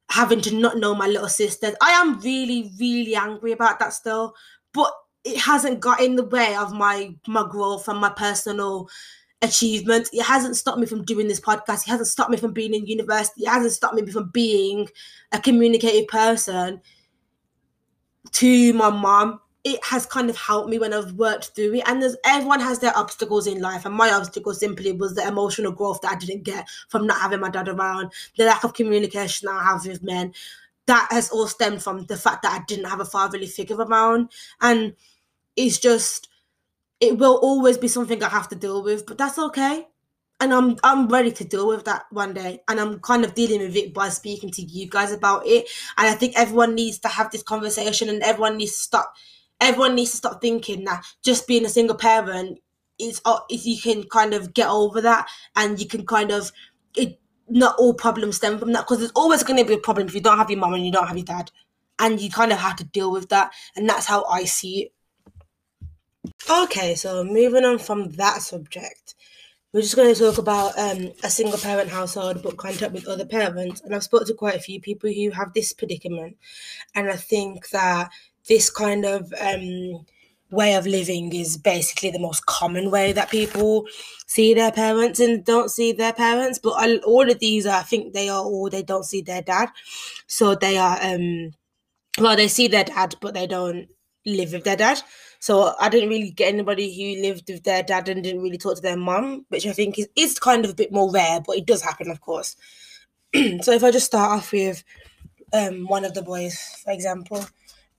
[0.10, 1.76] having to not know my little sisters.
[1.82, 4.34] I am really, really angry about that still,
[4.74, 4.92] but
[5.26, 8.90] it hasn't got in the way of my my growth and my personal
[9.42, 10.10] achievement.
[10.14, 11.82] It hasn't stopped me from doing this podcast.
[11.86, 13.44] It hasn't stopped me from being in university.
[13.44, 14.88] It hasn't stopped me from being
[15.34, 16.82] a communicative person
[18.34, 21.84] to my mom it has kind of helped me when I've worked through it.
[21.88, 25.74] And there's everyone has their obstacles in life, and my obstacle simply was the emotional
[25.74, 29.50] growth that I didn't get from not having my dad around, the lack of communication
[29.50, 30.34] I have with men.
[30.86, 34.30] That has all stemmed from the fact that I didn't have a fatherly figure around,
[34.62, 34.96] and
[35.58, 36.30] it's just
[37.02, 39.88] it will always be something I have to deal with, but that's okay
[40.40, 42.62] and I'm I'm ready to deal with that one day.
[42.68, 45.68] And I'm kind of dealing with it by speaking to you guys about it.
[45.98, 49.14] And I think everyone needs to have this conversation and everyone needs to stop
[49.60, 52.60] everyone needs to stop thinking that just being a single parent
[53.00, 56.52] is uh, if you can kind of get over that and you can kind of
[56.96, 57.20] it
[57.50, 58.82] not all problems stem from that.
[58.82, 60.86] Because there's always going to be a problem if you don't have your mom and
[60.86, 61.52] you don't have your dad.
[62.00, 63.52] And you kind of have to deal with that.
[63.76, 64.94] And that's how i see it.
[66.50, 69.16] Okay so moving on from that subject
[69.74, 73.26] we're just going to talk about um, a single parent household but contact with other
[73.26, 73.82] parents.
[73.82, 76.38] And I've spoken to quite a few people who have this predicament.
[76.96, 78.10] And I think that
[78.48, 80.06] this kind of um,
[80.50, 83.86] way of living is basically the most common way that people
[84.26, 86.60] see their parents and don't see their parents.
[86.60, 89.70] But all of these, I think they are all, they don't see their dad.
[90.28, 91.52] So they are, um,
[92.20, 93.90] well, they see their dad, but they don't
[94.28, 95.02] live with their dad.
[95.40, 98.76] So I didn't really get anybody who lived with their dad and didn't really talk
[98.76, 101.58] to their mum, which I think is, is kind of a bit more rare, but
[101.58, 102.56] it does happen, of course.
[103.62, 104.84] so if I just start off with
[105.54, 107.40] um, one of the boys, for example,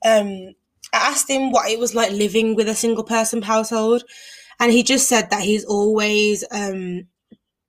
[0.05, 0.53] um,
[0.93, 4.03] I asked him what it was like living with a single person household,
[4.59, 7.07] and he just said that he's always um,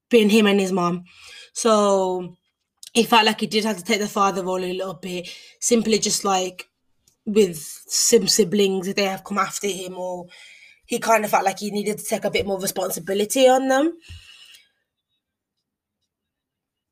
[0.09, 1.05] been him and his mom.
[1.53, 2.37] So
[2.93, 5.29] he felt like he did have to take the father role a little bit,
[5.61, 6.70] simply just like
[7.33, 10.27] with some siblings they have come after him or
[10.87, 13.93] he kind of felt like he needed to take a bit more responsibility on them.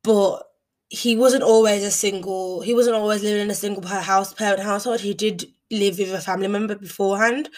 [0.03, 0.45] But
[0.89, 5.01] he wasn't always a single he wasn't always living in a single house parent household.
[5.01, 7.51] He did live with a family member beforehand.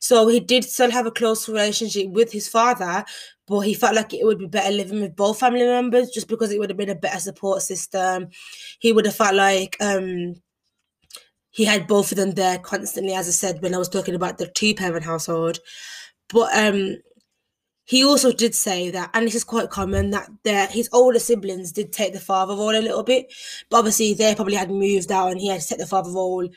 [0.00, 3.04] So he did still have a close relationship with his father,
[3.46, 6.52] but he felt like it would be better living with both family members just because
[6.52, 8.28] it would have been a better support system.
[8.80, 10.36] He would have felt like um
[11.52, 14.38] he had both of them there constantly, as I said when I was talking about
[14.38, 15.60] the two parent household.
[16.28, 16.96] But um,
[17.84, 21.70] he also did say that, and this is quite common, that their his older siblings
[21.70, 23.32] did take the father role a little bit,
[23.68, 26.48] but obviously they probably had moved out, and he had to take the father role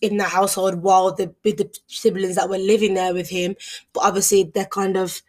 [0.00, 3.56] in the household while the with the siblings that were living there with him.
[3.92, 5.20] But obviously they're kind of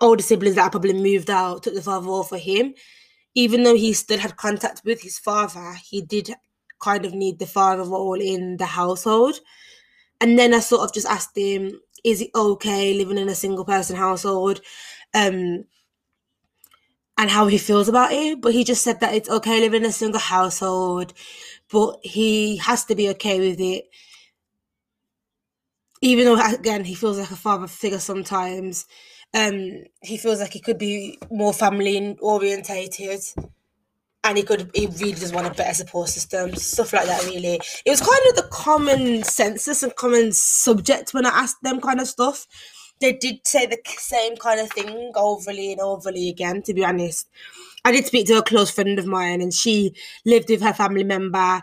[0.00, 2.74] older siblings that probably moved out took the father role for him.
[3.34, 6.34] Even though he still had contact with his father, he did
[6.84, 9.36] kind of need the father role in the household.
[10.20, 13.64] And then I sort of just asked him, is it okay living in a single
[13.64, 14.60] person household?
[15.14, 15.64] Um,
[17.16, 18.40] and how he feels about it.
[18.40, 21.12] But he just said that it's okay living in a single household,
[21.70, 23.84] but he has to be okay with it.
[26.00, 28.86] Even though again he feels like a father figure sometimes,
[29.32, 33.20] um, he feels like he could be more family orientated
[34.24, 37.60] and he could he really just want a better support system stuff like that really
[37.84, 42.00] it was kind of the common census and common subject when i asked them kind
[42.00, 42.46] of stuff
[43.00, 46.62] they did say the same kind of thing overly and overly again.
[46.62, 47.28] To be honest,
[47.84, 49.94] I did speak to a close friend of mine, and she
[50.24, 51.62] lived with her family member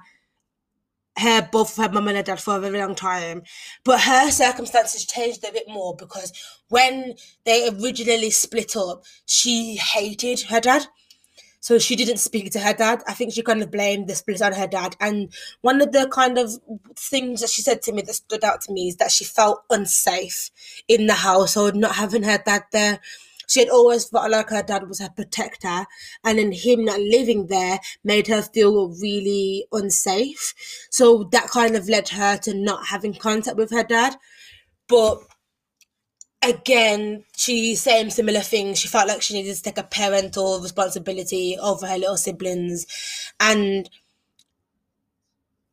[1.17, 3.43] her both her mum and her dad for a very long time.
[3.83, 6.31] But her circumstances changed a bit more because
[6.69, 10.87] when they originally split up, she hated her dad.
[11.61, 13.03] So she didn't speak to her dad.
[13.07, 14.97] I think she kind of blamed the split on her dad.
[14.99, 15.31] And
[15.61, 16.51] one of the kind of
[16.95, 19.63] things that she said to me that stood out to me is that she felt
[19.69, 20.49] unsafe
[20.87, 22.99] in the household, not having her dad there
[23.51, 25.85] she had always felt like her dad was her protector,
[26.23, 30.53] and then him not living there made her feel really unsafe.
[30.89, 34.15] So that kind of led her to not having contact with her dad.
[34.87, 35.19] But
[36.43, 38.73] again, she same similar thing.
[38.73, 42.85] She felt like she needed to take a parental responsibility over her little siblings,
[43.39, 43.89] and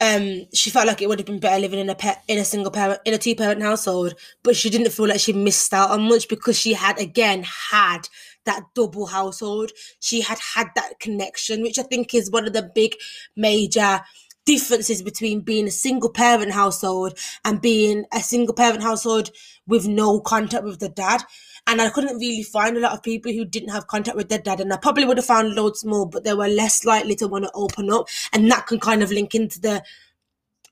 [0.00, 2.44] um she felt like it would have been better living in a pet in a
[2.44, 4.14] single parent in a two parent household.
[4.44, 8.08] But she didn't feel like she missed out on much because she had again had
[8.44, 9.72] that double household.
[9.98, 12.94] She had had that connection which i think is one of the big
[13.36, 14.00] major
[14.48, 19.30] differences between being a single parent household and being a single parent household
[19.66, 21.22] with no contact with the dad
[21.68, 24.38] and I couldn't really find a lot of people who didn't have contact with their
[24.38, 24.58] dad.
[24.58, 27.44] And I probably would have found loads more, but they were less likely to want
[27.44, 28.08] to open up.
[28.32, 29.82] And that can kind of link into the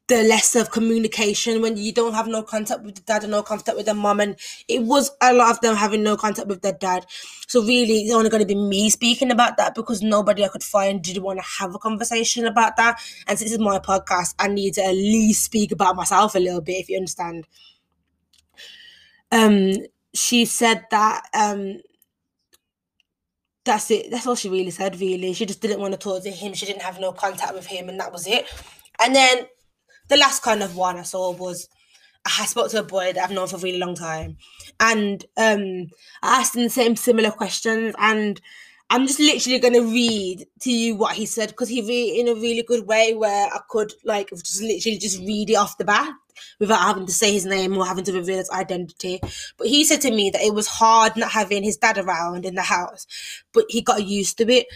[0.08, 3.42] the less of communication when you don't have no contact with the dad and no
[3.42, 4.36] contact with the mom and
[4.68, 7.04] it was a lot of them having no contact with their dad.
[7.48, 10.62] So really it's only going to be me speaking about that because nobody i could
[10.62, 13.00] find did want to have a conversation about that.
[13.26, 16.38] And since this is my podcast i need to at least speak about myself a
[16.38, 17.46] little bit if you understand.
[19.32, 19.72] Um
[20.14, 21.80] she said that um
[23.64, 24.12] that's it.
[24.12, 25.32] That's all she really said really.
[25.32, 26.54] She just didn't want to talk to him.
[26.54, 28.46] She didn't have no contact with him and that was it.
[29.00, 29.46] And then
[30.08, 31.68] the last kind of one i saw was
[32.26, 34.36] I spoke to a boy that I've known for a really long time,
[34.80, 35.90] and um,
[36.22, 38.40] I asked him the same similar questions, and
[38.90, 42.34] I'm just literally gonna read to you what he said because he read in a
[42.34, 46.12] really good way where I could like just literally just read it off the bat
[46.60, 49.20] without having to say his name or having to reveal his identity.
[49.56, 52.54] But he said to me that it was hard not having his dad around in
[52.54, 53.06] the house,
[53.52, 54.66] but he got used to it.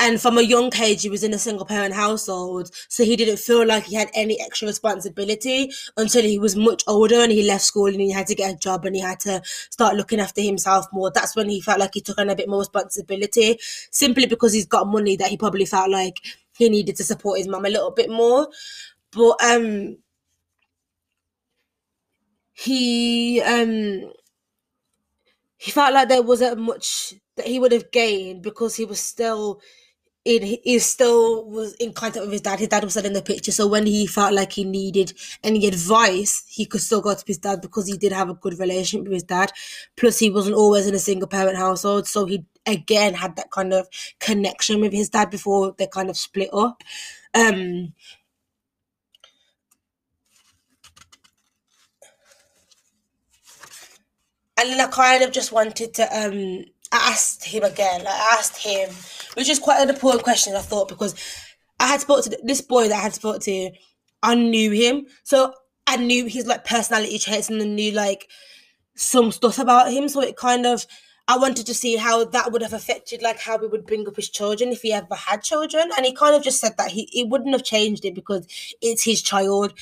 [0.00, 2.70] And from a young age, he was in a single parent household.
[2.88, 7.16] So he didn't feel like he had any extra responsibility until he was much older
[7.16, 9.42] and he left school and he had to get a job and he had to
[9.70, 11.10] start looking after himself more.
[11.10, 13.58] That's when he felt like he took on a bit more responsibility
[13.90, 16.20] simply because he's got money that he probably felt like
[16.56, 18.48] he needed to support his mum a little bit more.
[19.12, 19.98] But, um,
[22.52, 24.10] he um
[25.56, 29.60] he felt like there wasn't much that he would have gained because he was still
[30.28, 32.58] in he still was in contact with his dad.
[32.58, 33.52] His dad was still in the picture.
[33.52, 35.12] So when he felt like he needed
[35.42, 38.58] any advice, he could still go to his dad because he did have a good
[38.58, 39.52] relationship with his dad.
[39.96, 42.06] Plus he wasn't always in a single parent household.
[42.06, 43.88] So he again had that kind of
[44.20, 46.82] connection with his dad before they kind of split up.
[47.34, 47.94] Um
[54.60, 58.06] and then I kind of just wanted to um I asked him again.
[58.06, 58.90] I asked him,
[59.34, 61.14] which is quite an important question I thought because
[61.80, 63.70] I had spoke to this boy that I had spoke to.
[64.22, 65.54] I knew him, so
[65.86, 68.28] I knew his like personality traits and I knew like
[68.96, 70.08] some stuff about him.
[70.08, 70.86] So it kind of
[71.28, 74.16] I wanted to see how that would have affected like how we would bring up
[74.16, 75.90] his children if he ever had children.
[75.96, 78.46] And he kind of just said that he it wouldn't have changed it because
[78.80, 79.74] it's his child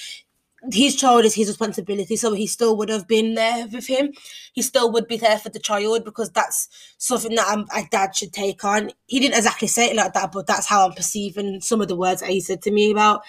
[0.73, 4.13] his child is his responsibility, so he still would have been there with him.
[4.53, 8.17] He still would be there for the child because that's something that I'm, a dad
[8.17, 8.91] should take on.
[9.07, 11.97] He didn't exactly say it like that, but that's how I'm perceiving some of the
[11.97, 13.23] words that he said to me about,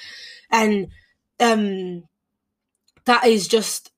[0.52, 0.88] and
[1.40, 2.04] um,
[3.06, 3.92] that is just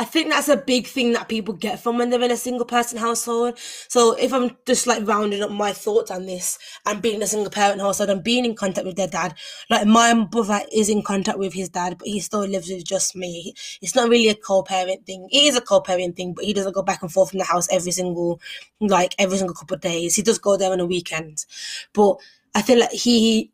[0.00, 2.64] I think that's a big thing that people get from when they're in a single
[2.64, 3.58] person household.
[3.58, 7.50] So if I'm just like rounding up my thoughts on this and being a single
[7.50, 9.34] parent household and being in contact with their dad,
[9.68, 13.14] like my brother is in contact with his dad, but he still lives with just
[13.14, 13.52] me.
[13.82, 15.28] It's not really a co-parent thing.
[15.30, 17.68] It is a co-parent thing, but he doesn't go back and forth from the house
[17.70, 18.40] every single,
[18.80, 20.16] like every single couple of days.
[20.16, 21.44] He does go there on a weekend,
[21.92, 22.16] but
[22.54, 23.52] I feel like he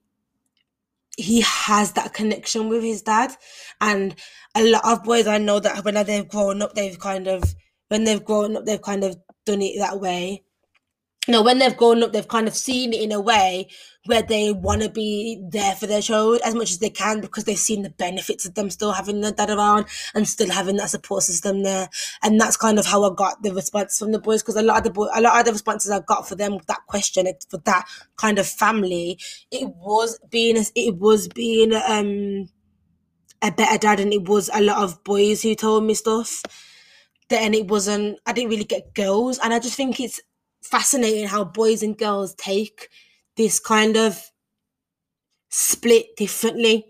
[1.17, 3.33] he has that connection with his dad.
[3.81, 4.15] And
[4.57, 7.55] a lot of boys i know that when they've grown up they've kind of
[7.89, 10.43] when they've grown up they've kind of done it that way
[11.27, 13.69] you know when they've grown up they've kind of seen it in a way
[14.07, 17.45] where they want to be there for their child as much as they can because
[17.45, 20.91] they've seen the benefits of them still having their dad around and still having that
[20.91, 21.89] support system there
[22.23, 24.79] and that's kind of how i got the response from the boys because a lot
[24.79, 27.59] of the boy, a lot of the responses i got for them that question for
[27.59, 27.85] that
[28.17, 29.19] kind of family
[29.51, 32.49] it was being it was being um
[33.43, 36.43] a better dad and it was a lot of boys who told me stuff
[37.29, 39.39] then it wasn't I didn't really get girls.
[39.39, 40.21] And I just think it's
[40.67, 42.89] fascinating how boys and girls take
[43.37, 44.31] this kind of
[45.49, 46.87] split differently.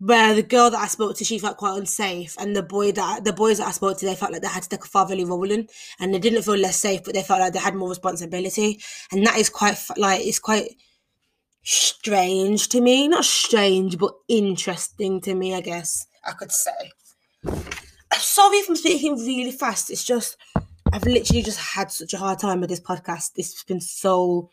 [0.00, 3.24] Where the girl that I spoke to, she felt quite unsafe, and the boy that
[3.24, 5.24] the boys that I spoke to, they felt like they had to take a fatherly
[5.24, 5.68] role in,
[5.98, 8.82] and they didn't feel less safe, but they felt like they had more responsibility,
[9.12, 10.74] and that is quite like it's quite
[11.62, 13.08] strange to me.
[13.08, 16.92] Not strange, but interesting to me, I guess I could say.
[18.12, 19.90] Sorry if I'm speaking really fast.
[19.90, 20.36] It's just
[20.94, 23.32] I've literally just had such a hard time with this podcast.
[23.34, 24.48] It's been so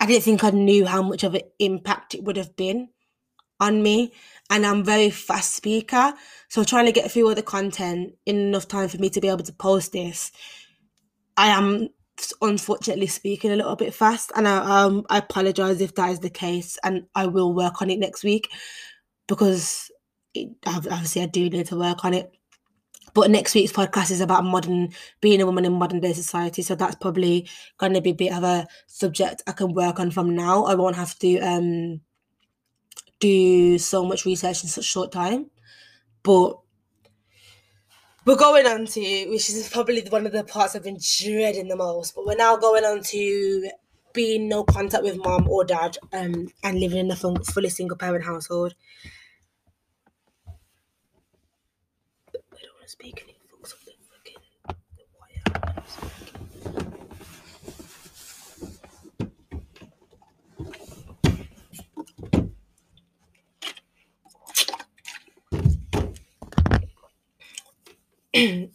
[0.00, 2.88] I didn't think I knew how much of an impact it would have been
[3.60, 4.14] on me.
[4.48, 6.14] And I'm very fast speaker.
[6.48, 9.28] So trying to get through all the content in enough time for me to be
[9.28, 10.32] able to post this.
[11.36, 11.90] I am
[12.40, 16.30] unfortunately speaking a little bit fast and I um I apologize if that is the
[16.30, 18.50] case and I will work on it next week
[19.28, 19.90] because
[20.32, 22.32] it, obviously I do need to work on it.
[23.14, 24.90] But next week's podcast is about modern
[25.20, 26.62] being a woman in modern day society.
[26.62, 27.48] So that's probably
[27.78, 30.64] gonna be a bit of a subject I can work on from now.
[30.64, 32.00] I won't have to um
[33.20, 35.50] do so much research in such a short time.
[36.22, 36.58] But
[38.24, 41.76] we're going on to, which is probably one of the parts I've been dreading the
[41.76, 43.70] most, but we're now going on to
[44.12, 48.24] being no contact with mom or dad um, and living in a fully single parent
[48.24, 48.74] household.
[52.90, 54.40] Don't want to speak any fucks of the fucking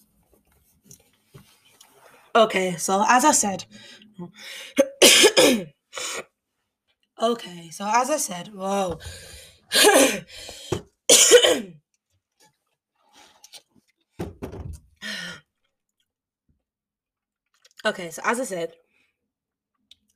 [2.36, 3.66] okay, so as I said,
[7.22, 9.00] okay, so as I said, whoa.
[17.86, 18.74] okay, so as I said,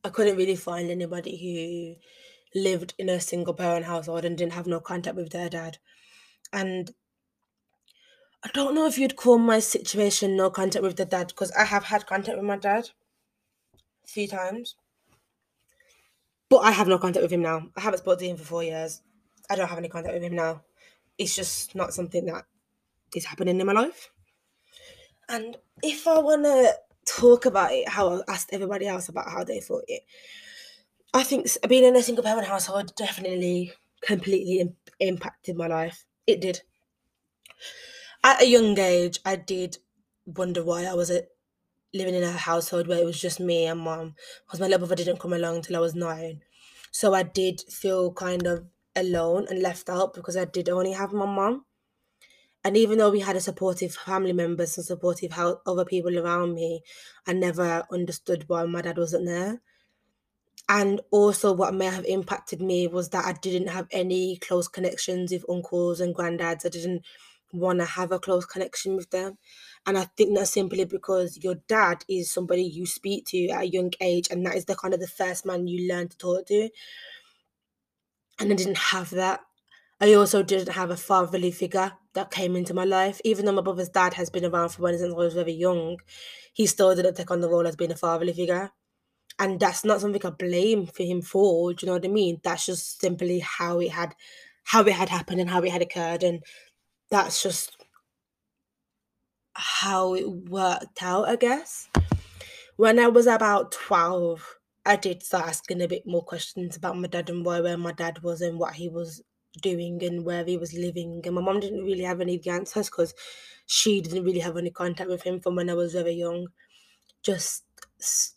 [0.03, 1.37] I couldn't really find anybody
[2.53, 5.77] who lived in a single parent household and didn't have no contact with their dad.
[6.51, 6.91] And
[8.43, 11.65] I don't know if you'd call my situation no contact with the dad because I
[11.65, 12.89] have had contact with my dad
[14.03, 14.75] a few times.
[16.49, 17.67] But I have no contact with him now.
[17.75, 19.01] I haven't spoken to him for four years.
[19.49, 20.63] I don't have any contact with him now.
[21.17, 22.45] It's just not something that
[23.13, 24.09] is happening in my life.
[25.27, 26.73] And if I want to
[27.17, 30.03] talk about it, how I asked everybody else about how they thought it,
[31.13, 36.05] I think being in a single parent household definitely completely impacted my life.
[36.27, 36.61] It did
[38.23, 39.77] at a young age, I did
[40.25, 41.21] wonder why I was uh,
[41.93, 44.95] living in a household where it was just me and mom, because my little brother
[44.95, 46.41] didn't come along till I was nine.
[46.91, 51.13] So I did feel kind of alone and left out because I did only have
[51.13, 51.65] my mom.
[52.63, 56.53] And even though we had a supportive family members and supportive how other people around
[56.55, 56.81] me,
[57.25, 59.61] I never understood why my dad wasn't there.
[60.67, 65.31] And also, what may have impacted me was that I didn't have any close connections
[65.31, 66.65] with uncles and granddads.
[66.65, 67.05] I didn't
[67.51, 69.37] want to have a close connection with them.
[69.87, 73.67] And I think that's simply because your dad is somebody you speak to at a
[73.67, 76.45] young age, and that is the kind of the first man you learn to talk
[76.47, 76.69] to.
[78.39, 79.41] And I didn't have that.
[79.99, 83.21] I also didn't have a fatherly figure that came into my life.
[83.23, 85.97] Even though my brother's dad has been around for when since I was very young,
[86.53, 88.71] he still didn't take on the role as being a fatherly figure.
[89.37, 91.73] And that's not something I blame for him for.
[91.73, 92.39] Do you know what I mean?
[92.43, 94.15] That's just simply how it had
[94.63, 96.23] how it had happened and how it had occurred.
[96.23, 96.43] And
[97.09, 97.75] that's just
[99.53, 101.89] how it worked out, I guess.
[102.75, 104.55] When I was about 12,
[104.85, 107.91] I did start asking a bit more questions about my dad and why where my
[107.91, 109.21] dad was and what he was
[109.61, 111.21] doing and where he was living.
[111.25, 113.13] And my mom didn't really have any answers because
[113.65, 116.47] she didn't really have any contact with him from when I was very young,
[117.23, 117.65] just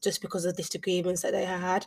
[0.03, 1.87] just because of disagreements that they had.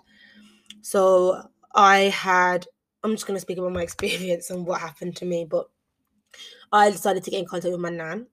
[0.82, 2.67] So I had.
[3.03, 5.67] I'm just gonna speak about my experience and what happened to me, but
[6.71, 8.28] I decided to get in contact with my nan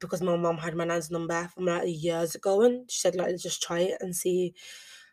[0.00, 3.36] because my mom had my nan's number from like years ago and she said like
[3.38, 4.54] just try it and see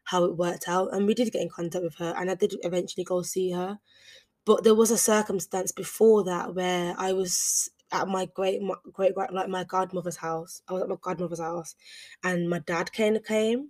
[0.05, 2.55] how it worked out and we did get in contact with her and I did
[2.63, 3.79] eventually go see her
[4.45, 9.15] but there was a circumstance before that where I was at my great my, great
[9.15, 11.75] like my godmother's house I was at my godmother's house
[12.23, 13.69] and my dad came came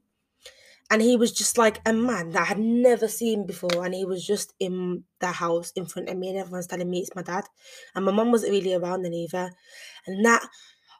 [0.92, 3.84] and he was just like a man that I had never seen before.
[3.86, 7.00] And he was just in the house in front of me, and everyone's telling me
[7.00, 7.46] it's my dad.
[7.96, 9.52] And my mum wasn't really around then either.
[10.06, 10.48] And that,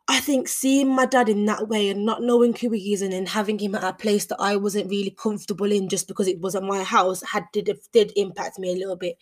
[0.08, 3.14] I think, seeing my dad in that way and not knowing who he is and
[3.14, 6.40] then having him at a place that I wasn't really comfortable in just because it
[6.40, 9.18] wasn't my house had did did impact me a little bit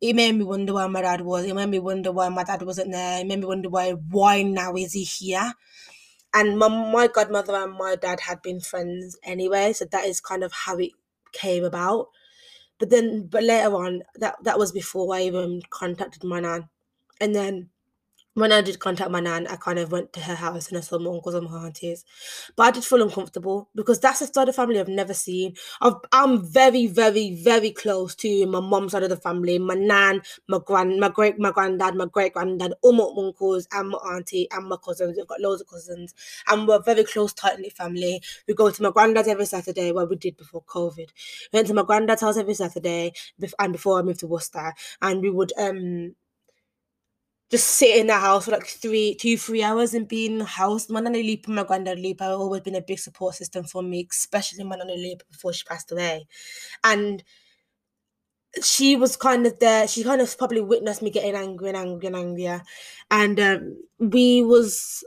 [0.00, 1.44] it made me wonder why my dad was.
[1.44, 3.20] It made me wonder why my dad wasn't there.
[3.20, 5.52] It made me wonder why why now is he here?
[6.34, 10.44] And my my godmother and my dad had been friends anyway, so that is kind
[10.44, 10.92] of how it
[11.32, 12.08] came about.
[12.78, 16.68] But then, but later on, that that was before I even contacted my nan,
[17.20, 17.70] and then
[18.34, 20.80] when I did contact my nan, I kind of went to her house and I
[20.80, 22.04] saw my uncles and my aunties.
[22.56, 25.54] But I did feel uncomfortable because that's a side of family I've never seen.
[25.80, 30.22] i am very, very, very close to my mom's side of the family, my nan,
[30.48, 34.48] my grand, my great, my granddad, my great granddad, all my uncles and my auntie
[34.52, 35.16] and my cousins.
[35.16, 36.14] We've got loads of cousins,
[36.48, 38.22] and we're a very close, tight knit family.
[38.46, 39.92] We go to my granddad's every Saturday.
[39.92, 40.96] Well, we did before COVID.
[40.98, 41.08] We
[41.56, 43.12] went to my granddad's house every Saturday,
[43.58, 44.72] and before I moved to Worcester,
[45.02, 46.14] and we would um
[47.50, 50.44] just sit in the house for like three, two, three hours and be in the
[50.44, 50.88] house.
[50.88, 53.82] My nanny Leap and my granddad Leap have always been a big support system for
[53.82, 56.26] me, especially my nanny Leap before she passed away.
[56.84, 57.24] And
[58.62, 59.86] she was kind of there.
[59.88, 62.62] She kind of probably witnessed me getting angry and angry and angrier.
[63.10, 65.04] And um, we was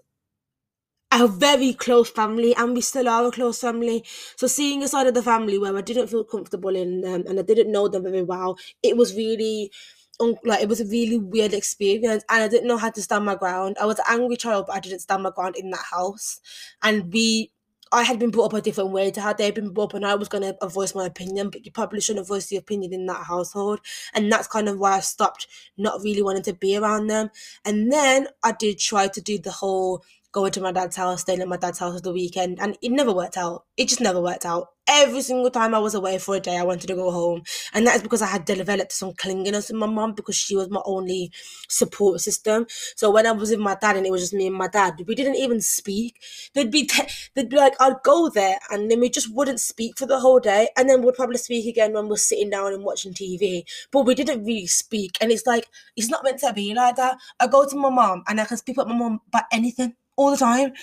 [1.12, 4.04] a very close family and we still are a close family.
[4.36, 7.38] So seeing a side of the family where I didn't feel comfortable in them and
[7.40, 9.72] I didn't know them very well, it was really
[10.20, 13.36] like it was a really weird experience and I didn't know how to stand my
[13.36, 13.78] ground.
[13.82, 16.40] I was an angry child, but I didn't stand my ground in that house.
[16.82, 17.52] And we
[17.94, 20.06] I had been brought up a different way to how they'd been brought up, and
[20.06, 23.06] I was going to voice my opinion, but you probably shouldn't voice your opinion in
[23.06, 23.82] that household.
[24.16, 25.46] And that's kind of why I stopped
[25.78, 27.30] not really wanting to be around them.
[27.64, 30.04] And then I did try to do the whole
[30.34, 32.92] going to my dad's house, staying at my dad's house for the weekend, and it
[32.92, 33.66] never worked out.
[33.78, 34.70] It just never worked out.
[34.86, 37.88] Every single time I was away for a day, I wanted to go home, and
[37.88, 40.82] that is because I had developed some clinginess with my mom because she was my
[40.86, 41.32] only
[41.70, 42.66] support system.
[42.96, 44.96] So when I was with my dad and it was just me and my dad,
[45.08, 46.20] we didn't even speak.
[46.54, 49.98] They'd be te- they'd be like, "I'd go there," and then we just wouldn't speak
[49.98, 52.84] for the whole day, and then we'd probably speak again when we're sitting down and
[52.84, 53.66] watching TV.
[53.92, 57.18] But we didn't really speak, and it's like it's not meant to be like that.
[57.40, 60.32] I go to my mom and I can speak with my mom about anything all
[60.32, 60.74] the time,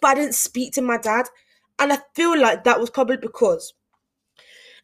[0.00, 1.26] but I didn't speak to my dad.
[1.78, 3.72] And I feel like that was probably because,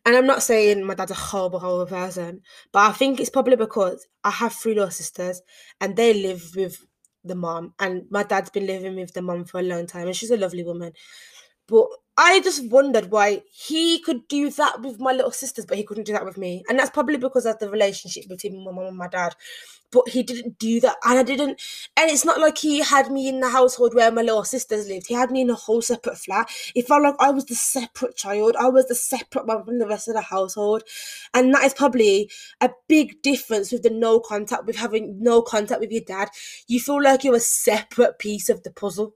[0.05, 2.43] and I'm not saying my dad's a horrible, horrible person,
[2.73, 5.43] but I think it's probably because I have three little sisters
[5.81, 6.87] and they live with
[7.25, 10.17] the mom, and my dad's been living with the mom for a long time, and
[10.17, 10.93] she's a lovely woman.
[11.67, 11.87] But
[12.19, 16.05] I just wondered why he could do that with my little sisters, but he couldn't
[16.05, 16.65] do that with me.
[16.67, 19.35] And that's probably because of the relationship between my mom and my dad.
[19.93, 20.97] But he didn't do that.
[21.05, 21.61] And I didn't.
[21.95, 25.09] And it's not like he had me in the household where my little sisters lived.
[25.09, 26.51] He had me in a whole separate flat.
[26.75, 28.57] It felt like I was the separate child.
[28.59, 30.85] I was the separate one from the rest of the household.
[31.35, 32.31] And that is probably
[32.63, 36.31] a big difference with the no contact, with having no contact with your dad.
[36.67, 39.15] You feel like you're a separate piece of the puzzle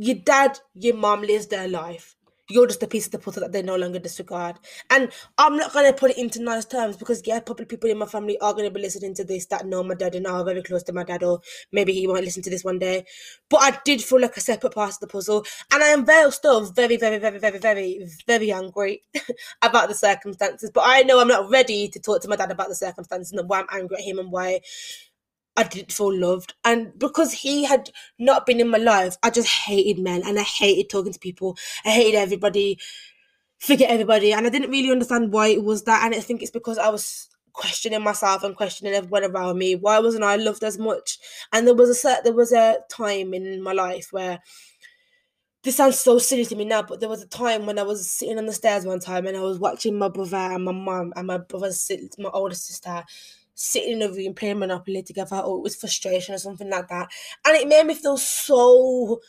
[0.00, 2.16] your dad, your mom lives their life.
[2.48, 4.56] You're just a piece of the puzzle that they no longer disregard.
[4.88, 8.06] And I'm not gonna put it into nice terms because yeah, probably people in my
[8.06, 10.82] family are gonna be listening to this that know my dad and are very close
[10.84, 11.40] to my dad, or
[11.70, 13.04] maybe he won't listen to this one day.
[13.50, 16.32] But I did feel like a separate part of the puzzle, and I am very
[16.32, 19.02] still very, very, very, very, very, very angry
[19.62, 20.70] about the circumstances.
[20.72, 23.48] But I know I'm not ready to talk to my dad about the circumstances and
[23.48, 24.60] why I'm angry at him and why
[25.60, 26.54] I didn't feel loved.
[26.64, 30.42] And because he had not been in my life, I just hated men and I
[30.42, 31.58] hated talking to people.
[31.84, 32.78] I hated everybody,
[33.58, 34.32] forget everybody.
[34.32, 36.02] And I didn't really understand why it was that.
[36.04, 39.74] And I think it's because I was questioning myself and questioning everyone around me.
[39.74, 41.18] Why wasn't I loved as much?
[41.52, 44.38] And there was a set, there was a time in my life where
[45.62, 48.10] this sounds so silly to me now, but there was a time when I was
[48.10, 51.12] sitting on the stairs one time and I was watching my brother and my mum
[51.14, 53.04] and my brother's my older sister
[53.60, 57.10] sitting in a room playing Monopoly together, or it was frustration or something like that.
[57.46, 59.20] And it made me feel so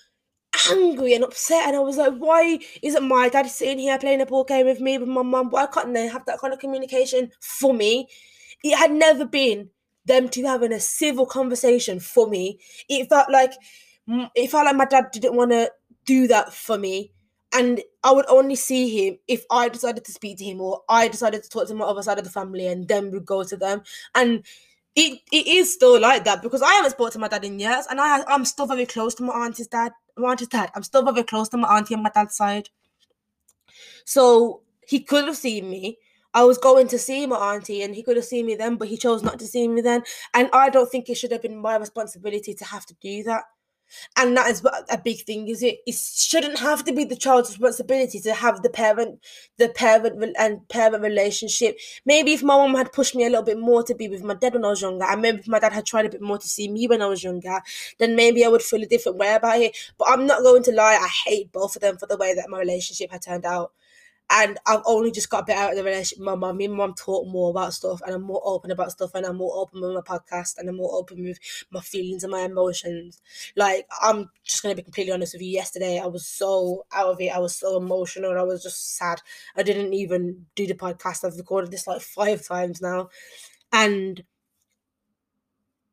[0.70, 1.68] angry and upset.
[1.68, 4.80] And I was like, why isn't my dad sitting here playing a board game with
[4.80, 5.50] me, with my mum?
[5.50, 8.08] Why can't they have that kind of communication for me?
[8.64, 9.70] It had never been
[10.06, 12.60] them two having a civil conversation for me.
[12.88, 13.54] It felt like
[14.08, 15.72] it felt like my dad didn't want to
[16.06, 17.12] do that for me
[17.54, 21.08] and I would only see him if I decided to speak to him or I
[21.08, 23.58] decided to talk to my other side of the family and then we go to
[23.58, 23.82] them.
[24.16, 24.44] And
[24.96, 27.86] it it is still like that because I haven't spoken to my dad in years
[27.90, 29.92] and I I'm still very close to my auntie's dad.
[30.18, 30.72] My auntie's dad.
[30.76, 32.70] I'm still very close to my auntie on my dad's side.
[34.06, 35.98] So he could have seen me.
[36.34, 38.88] I was going to see my auntie and he could have seen me then, but
[38.88, 40.04] he chose not to see me then.
[40.34, 43.44] And I don't think it should have been my responsibility to have to do that
[44.18, 47.52] and that is a big thing is it it shouldn't have to be the child's
[47.52, 49.20] responsibility to have the parent
[49.58, 51.78] the parent and parent relationship.
[52.06, 54.34] Maybe if my mom had pushed me a little bit more to be with my
[54.34, 56.38] dad when i was younger and maybe if my dad had tried a bit more
[56.38, 57.60] to see me when i was younger
[58.00, 59.76] then maybe i would feel a different way about it.
[59.98, 62.50] But i'm not going to lie i hate both of them for the way that
[62.50, 63.72] my relationship had turned out
[64.32, 66.24] and I've only just got a bit out of the relationship.
[66.24, 68.92] My mum, me and my mum talk more about stuff, and I'm more open about
[68.92, 71.38] stuff, and I'm more open with my podcast, and I'm more open with
[71.72, 73.22] my feelings and my emotions.
[73.56, 75.50] Like I'm just gonna be completely honest with you.
[75.52, 77.30] Yesterday, I was so out of it.
[77.30, 78.40] I was so emotional.
[78.40, 79.22] I was just sad.
[79.56, 81.26] I didn't even do the podcast.
[81.26, 83.10] I've recorded this like five times now,
[83.72, 84.24] and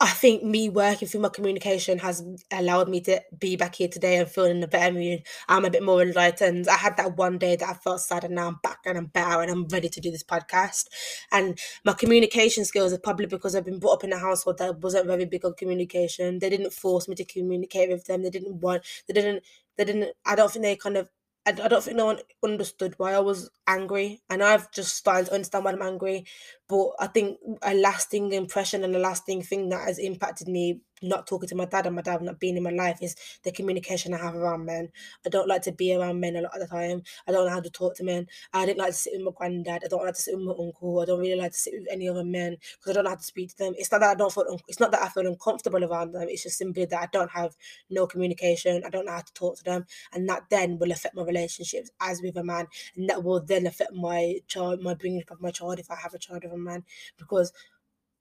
[0.01, 4.18] I think me working through my communication has allowed me to be back here today
[4.18, 5.24] and feeling in a better mood.
[5.49, 6.68] I'm a bit more enlightened.
[6.68, 9.07] I had that one day that I felt sad, and now I'm back and I'm
[9.07, 10.86] better and I'm ready to do this podcast.
[11.32, 14.78] And my communication skills are probably because I've been brought up in a household that
[14.78, 16.38] wasn't very big on communication.
[16.38, 18.22] They didn't force me to communicate with them.
[18.22, 18.84] They didn't want.
[19.09, 19.42] They didn't.
[19.76, 20.12] They didn't.
[20.24, 21.11] I don't think they kind of
[21.46, 25.26] I, I don't think no one understood why I was angry, and I've just started
[25.26, 26.26] to understand why I'm angry.
[26.69, 31.27] But I think a lasting impression and a lasting thing that has impacted me not
[31.27, 33.14] talking to my dad and my dad not being in my life is
[33.45, 34.89] the communication I have around men.
[35.25, 37.03] I don't like to be around men a lot of the time.
[37.27, 38.27] I don't know how to talk to men.
[38.53, 39.83] I didn't like to sit with my granddad.
[39.85, 41.01] I don't like to sit with my uncle.
[41.01, 43.16] I don't really like to sit with any other men because I don't know how
[43.16, 43.75] to speak to them.
[43.77, 44.47] It's not that I don't feel.
[44.51, 46.27] Un- it's not that I feel uncomfortable around them.
[46.29, 47.57] It's just simply that I don't have
[47.91, 48.83] no communication.
[48.85, 51.91] I don't know how to talk to them, and that then will affect my relationships
[52.01, 52.66] as with a man,
[52.97, 55.97] and that will then affect my child, my bringing up of my child if I
[55.97, 56.84] have a child with a man,
[57.16, 57.52] because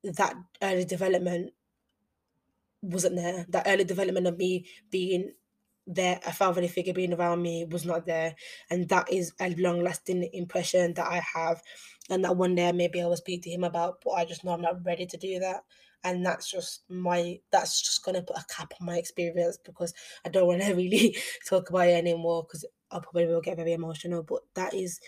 [0.03, 1.53] that early development
[2.81, 3.45] wasn't there.
[3.49, 5.33] That early development of me being
[5.85, 8.35] there, a fatherly figure being around me was not there.
[8.69, 11.61] And that is a long lasting impression that I have.
[12.09, 14.51] And that one day maybe I will speak to him about, but I just know
[14.51, 15.63] I'm not ready to do that.
[16.03, 19.93] And that's just my that's just gonna put a cap on my experience because
[20.25, 21.17] I don't want to really
[21.47, 24.23] talk about it anymore because I probably will get very emotional.
[24.23, 24.99] But that is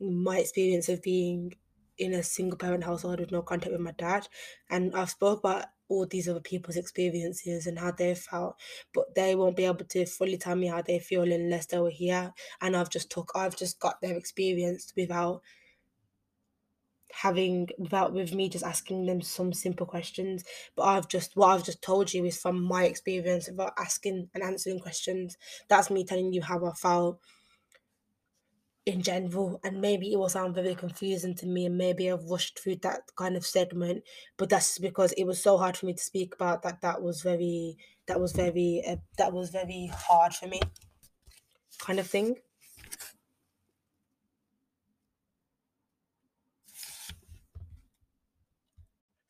[0.00, 1.52] my experience of being
[1.98, 4.28] in a single parent household with no contact with my dad.
[4.70, 8.56] And I've spoke about all these other people's experiences and how they felt,
[8.92, 11.90] but they won't be able to fully tell me how they feel unless they were
[11.90, 12.32] here.
[12.60, 15.42] And I've just took, I've just got their experience without
[17.12, 20.44] having without with me just asking them some simple questions
[20.76, 24.42] but i've just what i've just told you is from my experience about asking and
[24.42, 25.36] answering questions
[25.68, 27.18] that's me telling you how i felt
[28.88, 32.58] in general and maybe it will sound very confusing to me and maybe I've rushed
[32.58, 34.02] through that kind of segment
[34.38, 37.22] but that's because it was so hard for me to speak about that that was
[37.22, 37.76] very
[38.06, 40.60] that was very uh, that was very hard for me
[41.78, 42.36] kind of thing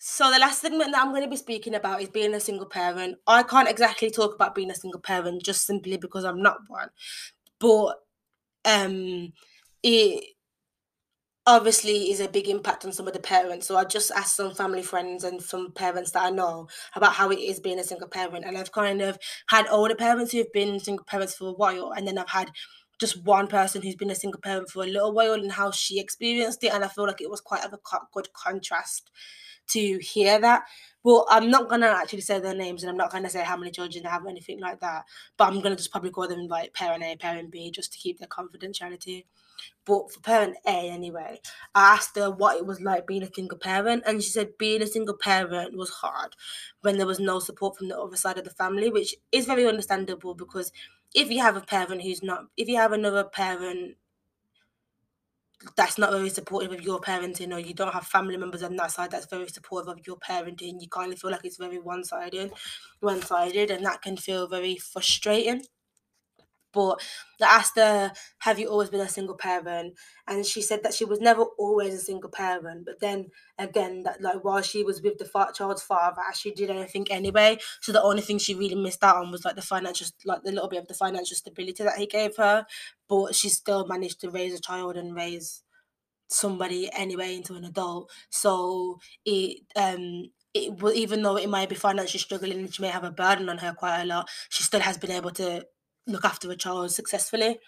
[0.00, 2.66] So the last segment that I'm going to be speaking about is being a single
[2.66, 3.18] parent.
[3.26, 6.90] I can't exactly talk about being a single parent just simply because I'm not one.
[7.58, 7.96] But
[8.64, 9.32] um
[9.82, 10.24] it
[11.46, 13.66] obviously is a big impact on some of the parents.
[13.66, 17.30] So I just asked some family friends and some parents that I know about how
[17.30, 18.44] it is being a single parent.
[18.44, 22.06] And I've kind of had older parents who've been single parents for a while, and
[22.06, 22.50] then I've had
[23.00, 25.98] just one person who's been a single parent for a little while and how she
[26.00, 26.72] experienced it.
[26.72, 27.78] And I feel like it was quite of a
[28.12, 29.10] good contrast
[29.68, 30.64] to hear that.
[31.04, 33.70] Well, I'm not gonna actually say their names, and I'm not gonna say how many
[33.70, 35.04] children they have or anything like that.
[35.36, 38.18] But I'm gonna just probably call them like parent A, parent B, just to keep
[38.18, 39.24] their confidentiality.
[39.84, 41.40] But for parent A, anyway,
[41.74, 44.82] I asked her what it was like being a single parent, and she said being
[44.82, 46.36] a single parent was hard
[46.82, 49.66] when there was no support from the other side of the family, which is very
[49.66, 50.72] understandable because
[51.14, 53.96] if you have a parent who's not, if you have another parent
[55.76, 58.92] that's not very supportive of your parenting or you don't have family members on that
[58.92, 62.52] side that's very supportive of your parenting you kind of feel like it's very one-sided
[63.00, 65.62] one-sided and that can feel very frustrating
[66.72, 67.00] but
[67.40, 69.94] I asked her, Have you always been a single parent?
[70.26, 72.84] And she said that she was never always a single parent.
[72.86, 77.06] But then again, that like while she was with the child's father, she did anything
[77.10, 77.58] anyway.
[77.80, 80.52] So the only thing she really missed out on was like the financial, like the
[80.52, 82.66] little bit of the financial stability that he gave her.
[83.08, 85.62] But she still managed to raise a child and raise
[86.28, 88.10] somebody anyway into an adult.
[88.30, 93.04] So it um it even though it might be financially struggling and she may have
[93.04, 95.64] a burden on her quite a lot, she still has been able to
[96.08, 97.60] look after a child successfully.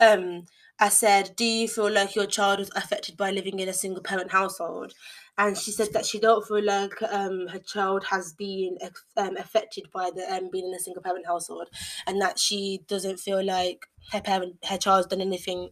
[0.00, 0.46] Um,
[0.80, 4.02] I said, "Do you feel like your child was affected by living in a single
[4.02, 4.94] parent household?"
[5.38, 8.78] And she said that she don't feel like um, her child has been
[9.16, 11.68] um, affected by the um, being in a single parent household,
[12.06, 15.70] and that she doesn't feel like her parent, her child's done anything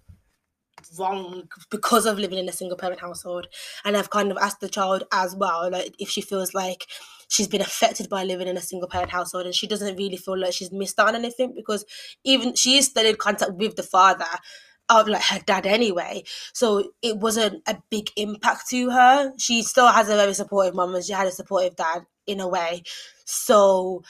[0.98, 3.48] wrong because of living in a single parent household.
[3.84, 6.86] And I've kind of asked the child as well, like if she feels like
[7.30, 10.38] she's been affected by living in a single parent household and she doesn't really feel
[10.38, 11.84] like she's missed out on anything because
[12.24, 14.26] even she is still in contact with the father
[14.88, 16.24] of like her dad anyway.
[16.52, 19.32] So it wasn't a big impact to her.
[19.38, 22.48] She still has a very supportive mom and she had a supportive dad in a
[22.48, 22.82] way.
[23.24, 24.02] So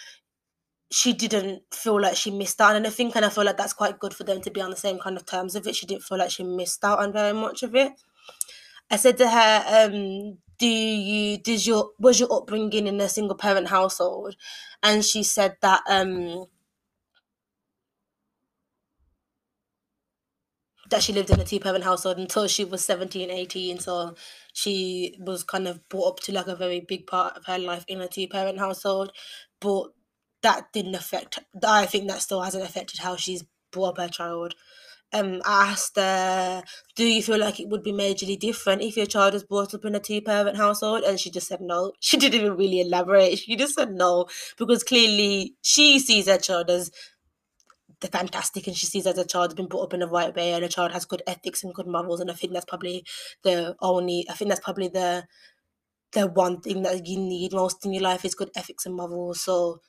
[0.90, 4.00] she didn't feel like she missed out on anything, and I feel like that's quite
[4.00, 5.76] good for them to be on the same kind of terms of it.
[5.76, 7.92] She didn't feel like she missed out on very much of it.
[8.90, 13.36] I said to her, um, "Do you did your was your upbringing in a single
[13.36, 14.36] parent household?"
[14.82, 16.46] And she said that um,
[20.90, 23.78] that she lived in a two parent household until she was 17, 18.
[23.78, 24.14] So
[24.52, 27.84] she was kind of brought up to like a very big part of her life
[27.88, 29.12] in a two parent household.
[29.60, 29.88] But
[30.42, 34.54] that didn't affect I think that still hasn't affected how she's brought up her child.
[35.12, 36.62] Um, I asked her,
[36.94, 39.84] "Do you feel like it would be majorly different if your child was brought up
[39.84, 41.92] in a two-parent household?" And she just said no.
[42.00, 43.38] She didn't even really elaborate.
[43.40, 46.90] She just said no because clearly she sees her child as
[48.00, 50.34] the fantastic and she sees as a child has been brought up in the right
[50.34, 53.04] way and a child has good ethics and good morals and I think that's probably
[53.42, 55.26] the only I think that's probably the
[56.12, 59.42] the one thing that you need most in your life is good ethics and morals
[59.42, 59.80] so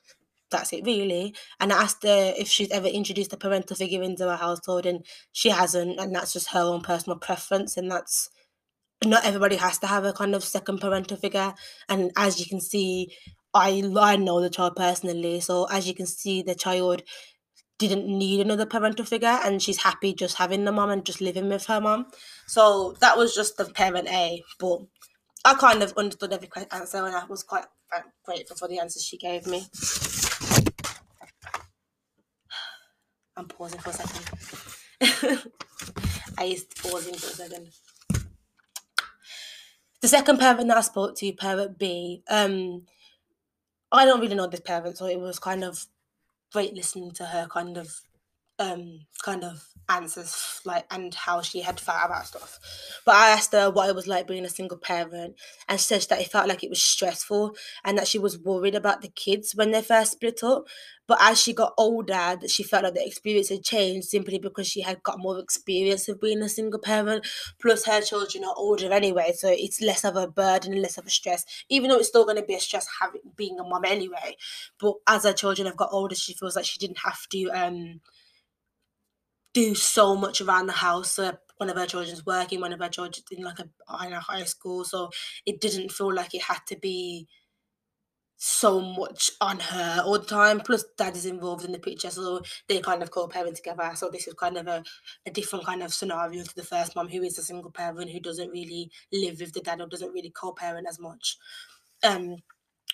[0.51, 4.29] that's it really and I asked her if she's ever introduced a parental figure into
[4.29, 8.29] her household and she hasn't and that's just her own personal preference and that's
[9.03, 11.53] not everybody has to have a kind of second parental figure
[11.89, 13.11] and as you can see
[13.53, 17.03] I I know the child personally so as you can see the child
[17.81, 21.49] didn't need another parental figure and she's happy just having the mom and just living
[21.49, 22.05] with her mom.
[22.45, 24.43] So that was just the parent A.
[24.59, 24.81] But
[25.43, 29.03] I kind of understood every answer and I was quite uh, grateful for the answers
[29.03, 29.65] she gave me.
[33.41, 35.51] I'm pausing for a second.
[36.37, 37.69] I used pausing for a second.
[39.99, 42.85] The second parent that I spoke to, parent B, um,
[43.91, 45.87] I don't really know this parent, so it was kind of
[46.53, 48.01] great listening to her kind of
[48.61, 52.59] um kind of answers like and how she had felt about stuff.
[53.05, 55.35] But i asked her what it was like being a single parent
[55.67, 58.75] and she said that it felt like it was stressful and that she was worried
[58.75, 60.65] about the kids when they first split up.
[61.07, 64.81] But as she got older she felt like the experience had changed simply because she
[64.81, 67.27] had got more experience of being a single parent
[67.61, 71.05] plus her children are older anyway so it's less of a burden and less of
[71.05, 73.83] a stress even though it's still going to be a stress having being a mom
[73.83, 74.37] anyway.
[74.79, 77.99] But as her children have got older she feels like she didn't have to um
[79.53, 81.11] do so much around the house.
[81.11, 84.19] So one of her children's working, one of her children's in like a in a
[84.19, 84.83] high school.
[84.83, 85.09] So
[85.45, 87.27] it didn't feel like it had to be
[88.43, 90.59] so much on her all the time.
[90.59, 93.91] Plus, dad is involved in the picture, so they kind of co-parent together.
[93.93, 94.83] So this is kind of a,
[95.27, 98.19] a different kind of scenario to the first mom, who is a single parent who
[98.19, 101.37] doesn't really live with the dad or doesn't really co-parent as much.
[102.03, 102.37] Um,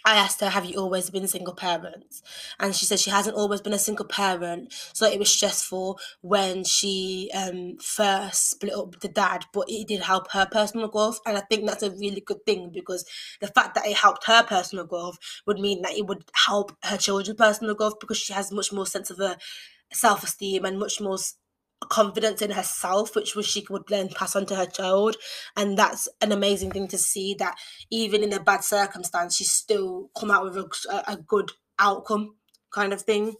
[0.08, 2.22] I asked her, Have you always been single parents?
[2.62, 4.74] And she said she hasn't always been a single parent.
[4.93, 9.88] So it was stressful when she um, first split up with the dad, but it
[9.89, 11.20] did help her personal growth.
[11.26, 13.05] And I think that's a really good thing because
[13.41, 16.97] the fact that it helped her personal growth would mean that it would help her
[16.97, 19.38] children's personal growth because she has much more sense of a
[19.93, 21.18] self esteem and much more
[21.89, 25.15] confidence in herself which was she would then pass on to her child.
[25.55, 27.57] And that's an amazing thing to see that
[27.89, 32.37] even in a bad circumstance she still come out with a, a good outcome
[32.72, 33.36] kind of thing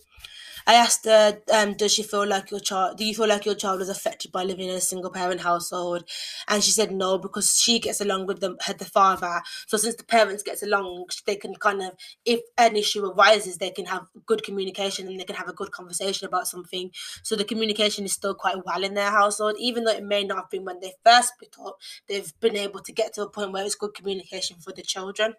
[0.69, 3.55] I asked her, um, does she feel like your child, do you feel like your
[3.55, 6.03] child was affected by living in a single parent household?
[6.49, 9.41] And she said no, because she gets along with her, the father.
[9.67, 11.93] So since the parents gets along, they can kind of,
[12.25, 15.71] if an issue arises, they can have good communication and they can have a good
[15.71, 16.91] conversation about something.
[17.23, 20.38] So the communication is still quite well in their household, even though it may not
[20.38, 21.78] have been when they first split up,
[22.09, 25.34] they've been able to get to a point where it's good communication for the children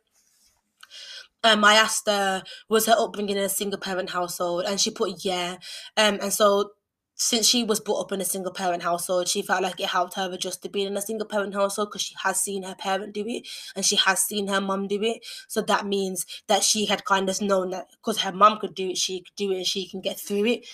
[1.44, 4.64] um, I asked her, was her upbringing in a single parent household?
[4.66, 5.56] And she put, yeah.
[5.96, 6.72] Um, and so
[7.14, 10.14] since she was brought up in a single parent household, she felt like it helped
[10.14, 13.12] her adjust to being in a single parent household because she has seen her parent
[13.12, 15.24] do it and she has seen her mum do it.
[15.48, 18.90] So that means that she had kind of known that because her mum could do
[18.90, 20.66] it, she could do it and she can get through it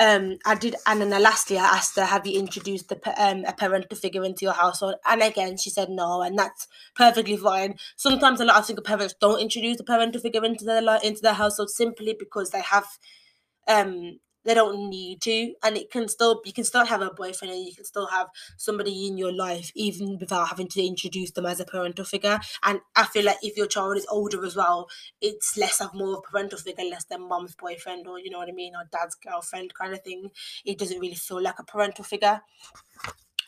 [0.00, 3.52] um, I did, and then lastly, I asked her, "Have you introduced the, um, a
[3.52, 7.76] parental figure into your household?" And again, she said no, and that's perfectly fine.
[7.96, 11.34] Sometimes a lot of single parents don't introduce the parental figure into their into their
[11.34, 12.86] household simply because they have
[13.68, 17.52] um they don't need to and it can still you can still have a boyfriend
[17.54, 21.46] and you can still have somebody in your life even without having to introduce them
[21.46, 22.40] as a parental figure.
[22.64, 24.88] And i feel like if your child is older as well
[25.20, 28.38] it's less of more of a parental figure less than mom's boyfriend or you know
[28.38, 30.30] what i mean or dad's girlfriend kind of thing.
[30.64, 32.40] It doesn't really feel like a parental figure.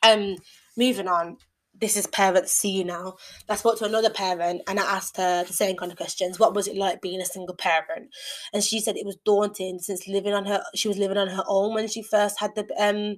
[0.03, 0.36] Um
[0.76, 1.36] moving on
[1.83, 3.16] this is parents see you now.
[3.49, 6.39] I spoke to another parent and I asked her the same kind of questions.
[6.39, 8.14] What was it like being a single parent?
[8.53, 11.43] And she said it was daunting since living on her she was living on her
[11.49, 13.16] own when she first had the um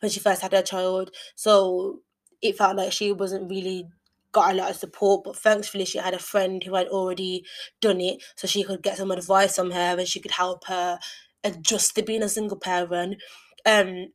[0.00, 1.10] when she first had her child.
[1.36, 2.00] So
[2.40, 3.86] it felt like she wasn't really
[4.32, 7.44] got a lot of support, but thankfully she had a friend who had already
[7.82, 10.98] done it, so she could get some advice from her and she could help her
[11.44, 13.20] adjust to being a single parent.
[13.66, 14.12] Um,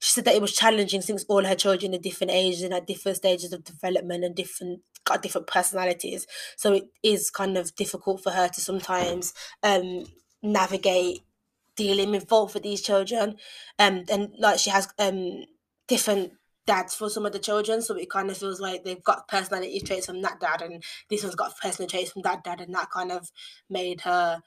[0.00, 2.86] she said that it was challenging since all her children are different ages and at
[2.86, 6.26] different stages of development and different got different personalities.
[6.56, 10.04] So it is kind of difficult for her to sometimes um
[10.42, 11.20] navigate
[11.76, 12.28] dealing with
[12.62, 13.36] these children.
[13.78, 15.44] Um and like she has um
[15.86, 16.32] different
[16.66, 19.80] dads for some of the children, so it kind of feels like they've got personality
[19.80, 22.90] traits from that dad and this one's got personality traits from that dad and that
[22.90, 23.30] kind of
[23.68, 24.42] made her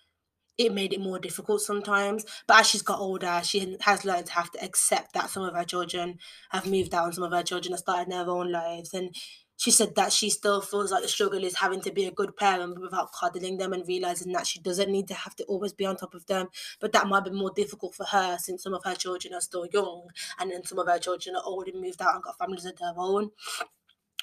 [0.58, 2.26] it made it more difficult sometimes.
[2.48, 5.56] But as she's got older, she has learned to have to accept that some of
[5.56, 6.20] her children
[6.52, 8.94] have moved out and some of her children have started their own lives.
[8.94, 9.16] And
[9.58, 12.36] she said that she still feels like the struggle is having to be a good
[12.36, 15.86] parent without coddling them and realizing that she doesn't need to have to always be
[15.86, 16.48] on top of them.
[16.80, 19.68] But that might be more difficult for her since some of her children are still
[19.72, 20.08] young
[20.40, 22.78] and then some of her children are old and moved out and got families of
[22.78, 23.32] their own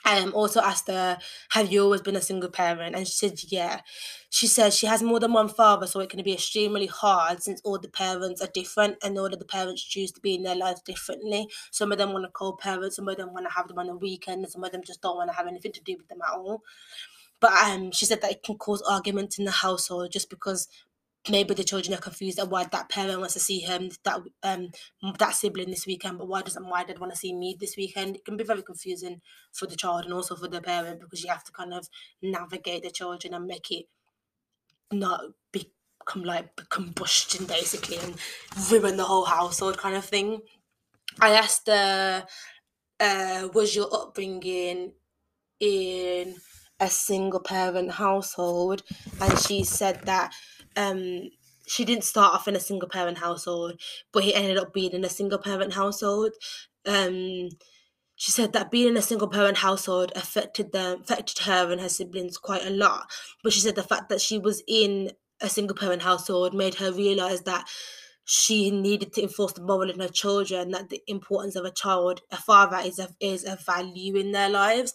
[0.05, 1.19] um also asked her
[1.51, 2.95] have you always been a single parent?
[2.97, 3.81] And she said yeah.
[4.31, 7.61] She says she has more than one father so it can be extremely hard since
[7.65, 10.55] all the parents are different and all of the parents choose to be in their
[10.55, 11.49] lives differently.
[11.73, 13.97] Some of them want to co-parent some of them want to have them on the
[13.97, 16.21] weekend and some of them just don't want to have anything to do with them
[16.27, 16.63] at all.
[17.41, 20.69] But um she said that it can cause arguments in the household just because
[21.29, 24.71] maybe the children are confused at why that parent wants to see him that um
[25.19, 28.17] that sibling this weekend but why doesn't my dad want to see me this weekend?
[28.17, 29.21] It can be very confusing
[29.53, 31.89] for the child and also for the parent because you have to kind of
[32.23, 33.87] navigate the children and make it
[34.93, 35.21] not
[35.53, 38.17] become like combustion basically and
[38.71, 40.41] ruin the whole household kind of thing.
[41.21, 42.27] I asked her
[43.01, 44.95] uh was your upbringing
[45.61, 46.37] in
[46.81, 48.83] a single parent household?
[49.21, 50.35] And she said that
[50.77, 51.31] um
[51.67, 53.81] she didn't start off in a single parent household,
[54.13, 56.33] but he ended up being in a single parent household.
[56.85, 57.51] Um,
[58.17, 61.89] she said that being in a single parent household affected them, affected her and her
[61.89, 63.07] siblings quite a lot.
[63.45, 66.93] But she said the fact that she was in a single parent household made her
[66.93, 67.69] realize that
[68.25, 72.21] she needed to enforce the moral in her children that the importance of a child,
[72.31, 74.93] a father, is a is a value in their lives,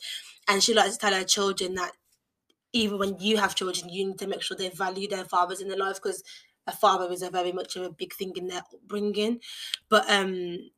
[0.48, 1.94] and she likes to tell her children that
[2.76, 5.70] even when you have children, you need to make sure they value their fathers in
[5.70, 6.24] their life because
[6.68, 9.40] a father is a very much of a big thing in their upbringing.
[9.90, 10.72] But um,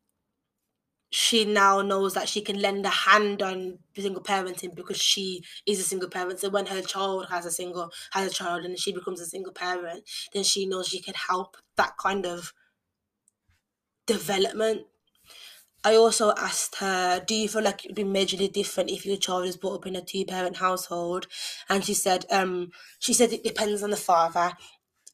[1.10, 5.80] she now knows that she can lend a hand on single parenting because she is
[5.80, 6.40] a single parent.
[6.40, 9.54] So when her child has a single has a child and she becomes a single
[9.54, 12.54] parent, then she knows she can help that kind of
[14.06, 14.88] development
[15.84, 19.18] I also asked her, Do you feel like it would be majorly different if your
[19.18, 21.28] child is brought up in a two parent household?
[21.70, 24.54] And she said, um, she said it depends on the father.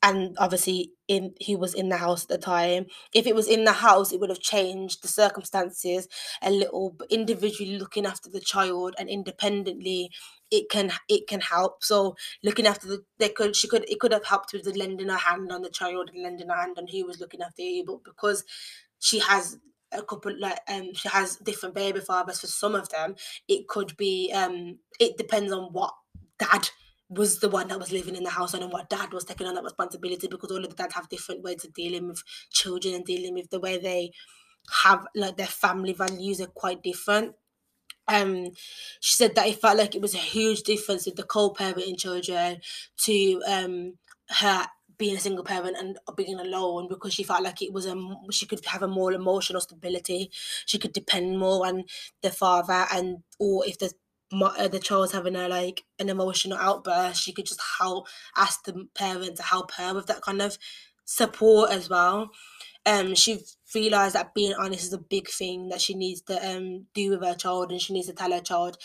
[0.02, 2.88] And obviously in he was in the house at the time.
[3.14, 6.10] If it was in the house, it would have changed the circumstances
[6.42, 10.10] a little, but individually looking after the child and independently
[10.52, 11.84] it can it can help.
[11.86, 15.10] So looking after the they could she could it could have helped with the lending
[15.10, 17.86] a hand on the child and lending a hand on who was looking after you,
[17.86, 18.44] but because
[19.00, 19.58] she has
[19.94, 23.16] a couple like um she has different baby fathers for some of them
[23.48, 25.94] it could be um it depends on what
[26.40, 26.70] dad
[27.10, 29.54] was the one that was living in the house and what dad was taking on
[29.54, 33.06] that responsibility because all of the dads have different ways of dealing with children and
[33.06, 34.12] dealing with the way they
[34.84, 37.36] have like their family values are quite different.
[38.08, 38.50] Um
[39.00, 42.62] she said that it felt like it was a huge difference with the co-parenting children
[43.06, 43.98] to um
[44.30, 44.68] her
[45.04, 47.96] being a single parent and being alone because she felt like it was a
[48.32, 50.22] she could have a more emotional stability.
[50.66, 51.84] She could depend more on
[52.22, 53.92] the father and or if the
[54.32, 58.88] uh, the child's having a like an emotional outburst she could just help ask the
[58.96, 60.58] parent to help her with that kind of
[61.06, 62.32] support as well.
[62.86, 63.40] Um she
[63.76, 67.24] realized that being honest is a big thing that she needs to um do with
[67.24, 68.78] her child and she needs to tell her child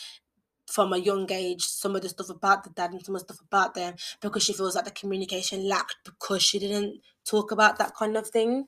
[0.69, 3.33] from a young age some of the stuff about the dad and some of the
[3.35, 7.79] stuff about them because she feels like the communication lacked because she didn't talk about
[7.79, 8.67] that kind of thing.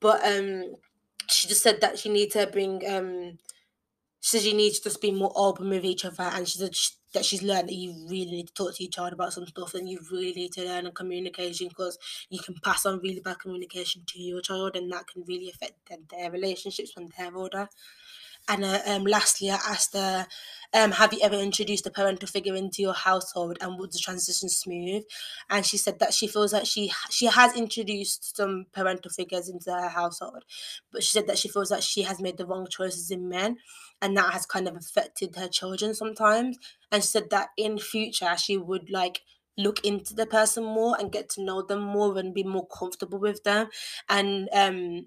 [0.00, 0.76] But um
[1.30, 3.38] she just said that she needs to bring um
[4.20, 6.74] she said you need to just be more open with each other and she said
[6.74, 9.46] she, that she's learned that you really need to talk to your child about some
[9.46, 13.20] stuff and you really need to learn on communication because you can pass on really
[13.20, 17.34] bad communication to your child and that can really affect their, their relationships when they're
[17.34, 17.68] older.
[18.48, 20.26] And uh, um, lastly, I asked her,
[20.74, 24.48] um, have you ever introduced a parental figure into your household and was the transition
[24.48, 25.04] smooth?
[25.48, 29.72] And she said that she feels that she she has introduced some parental figures into
[29.72, 30.44] her household,
[30.92, 33.58] but she said that she feels that she has made the wrong choices in men,
[34.02, 36.58] and that has kind of affected her children sometimes.
[36.92, 39.22] And she said that in future she would like
[39.56, 43.18] look into the person more and get to know them more and be more comfortable
[43.18, 43.68] with them
[44.08, 45.06] and um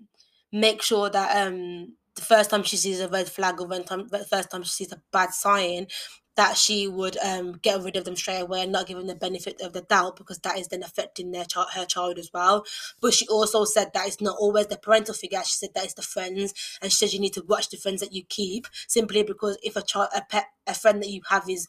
[0.51, 4.07] make sure that um the first time she sees a red flag or when time,
[4.07, 5.87] the first time she sees a bad sign,
[6.37, 9.15] that she would um, get rid of them straight away and not give them the
[9.15, 12.65] benefit of the doubt because that is then affecting their child, her child as well.
[13.01, 15.41] But she also said that it's not always the parental figure.
[15.43, 18.01] She said that it's the friends, and she said you need to watch the friends
[18.01, 21.49] that you keep simply because if a child, a pet, a friend that you have
[21.49, 21.67] is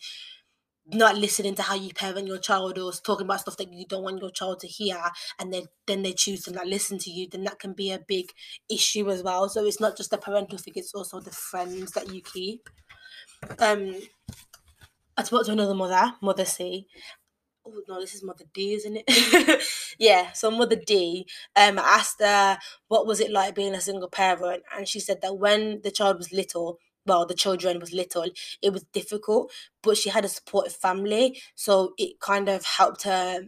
[0.87, 4.03] not listening to how you parent your child or talking about stuff that you don't
[4.03, 5.01] want your child to hear
[5.39, 8.01] and then then they choose to not listen to you then that can be a
[8.09, 8.33] big
[8.69, 12.13] issue as well so it's not just the parental figure it's also the friends that
[12.13, 12.69] you keep
[13.61, 13.95] um
[15.17, 16.87] I spoke to another mother, Mother C.
[17.67, 19.63] Oh no, this is Mother D, isn't it?
[19.99, 21.27] yeah, so Mother D.
[21.57, 22.59] Um, I asked her
[22.89, 26.19] what was it like being a single parent, and she said that when the child
[26.19, 28.25] was little, well, the children was little,
[28.63, 33.43] it was difficult, but she had a supportive family, so it kind of helped her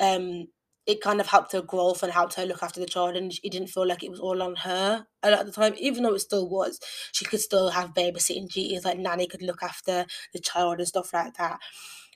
[0.00, 0.46] um
[0.86, 3.50] it kind of helped her growth and helped her look after the child and it
[3.50, 6.48] didn't feel like it was all on her at the time even though it still
[6.48, 6.78] was.
[7.12, 11.12] She could still have babysitting duties like nanny could look after the child and stuff
[11.12, 11.58] like that.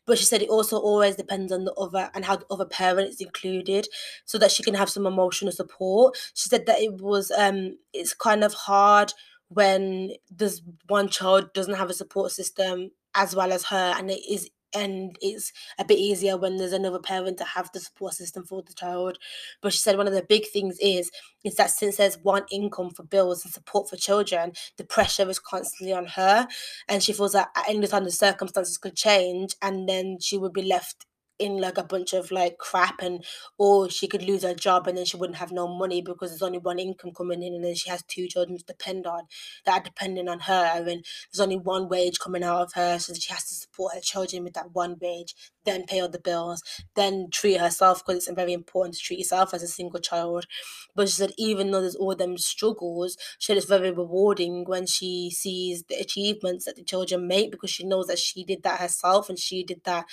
[0.06, 3.08] But she said it also always depends on the other and how the other parent
[3.08, 3.88] is included
[4.24, 6.16] so that she can have some emotional support.
[6.34, 9.12] She said that it was um it's kind of hard
[9.50, 14.20] when there's one child doesn't have a support system as well as her and it
[14.30, 18.44] is and it's a bit easier when there's another parent to have the support system
[18.44, 19.18] for the child.
[19.60, 21.10] But she said one of the big things is
[21.44, 25.40] is that since there's one income for bills and support for children, the pressure is
[25.40, 26.46] constantly on her,
[26.88, 30.52] and she feels that at any time the circumstances could change, and then she would
[30.52, 31.06] be left
[31.40, 33.24] in like a bunch of like crap and
[33.58, 36.42] or she could lose her job and then she wouldn't have no money because there's
[36.42, 39.22] only one income coming in and then she has two children to depend on
[39.64, 43.12] that are depending on her and there's only one wage coming out of her so
[43.14, 45.34] she has to support her children with that one wage
[45.64, 46.62] then pay all the bills
[46.94, 50.46] then treat herself because it's very important to treat yourself as a single child.
[50.94, 54.86] But she said even though there's all them struggles she said it's very rewarding when
[54.86, 58.80] she sees the achievements that the children make because she knows that she did that
[58.80, 60.06] herself and she did that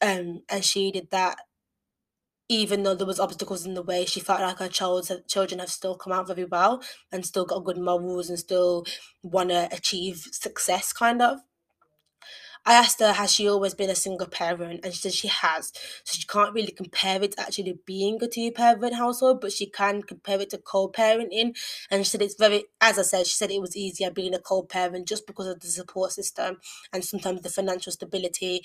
[0.00, 1.38] um, and she did that
[2.48, 5.94] even though there was obstacles in the way, she felt like her children have still
[5.94, 6.82] come out very well
[7.12, 8.86] and still got good morals and still
[9.22, 11.40] want to achieve success, kind of.
[12.66, 14.84] I asked her, has she always been a single parent?
[14.84, 15.72] And she said she has.
[16.04, 19.66] So she can't really compare it to actually being a two parent household, but she
[19.66, 21.56] can compare it to co parenting.
[21.90, 24.38] And she said it's very, as I said, she said it was easier being a
[24.38, 26.58] co parent just because of the support system
[26.92, 28.62] and sometimes the financial stability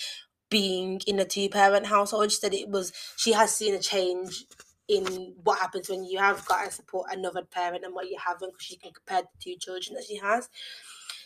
[0.54, 2.32] being in a two parent household.
[2.32, 4.46] She said it was she has seen a change
[4.88, 8.54] in what happens when you have got to support another parent and what you haven't
[8.54, 10.50] because she can compare the two children that she has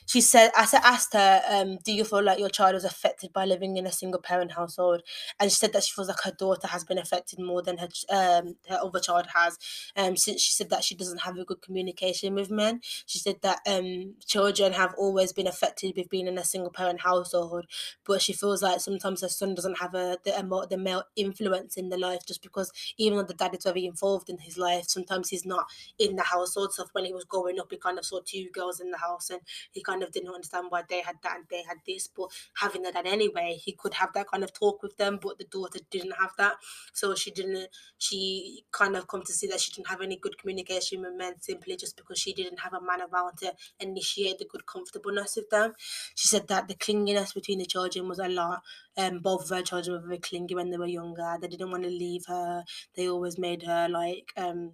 [0.07, 3.43] she said, I asked her, um, do you feel like your child was affected by
[3.45, 5.03] living in a single parent household?
[5.39, 7.89] And she said that she feels like her daughter has been affected more than her
[8.09, 9.57] um her other child has.
[9.97, 12.79] Um, since she said that she doesn't have a good communication with men.
[13.05, 17.01] She said that um children have always been affected with being in a single parent
[17.01, 17.65] household,
[18.05, 21.89] but she feels like sometimes her son doesn't have a the, the male influence in
[21.89, 25.29] the life just because even though the dad is very involved in his life, sometimes
[25.29, 25.65] he's not
[25.99, 26.73] in the household.
[26.73, 29.29] So when he was growing up, he kind of saw two girls in the house
[29.29, 29.41] and
[29.71, 32.29] he kind kind of didn't understand why they had that and they had this, but
[32.57, 35.79] having that anyway, he could have that kind of talk with them, but the daughter
[35.89, 36.55] didn't have that.
[36.93, 40.37] So she didn't, she kind of come to see that she didn't have any good
[40.37, 44.45] communication with men simply just because she didn't have a man around to initiate the
[44.45, 45.73] good comfortableness with them.
[46.15, 48.61] She said that the clinginess between the children was a lot.
[48.97, 51.37] Um, both of her children were very clingy when they were younger.
[51.39, 52.63] They didn't want to leave her.
[52.95, 54.73] They always made her like um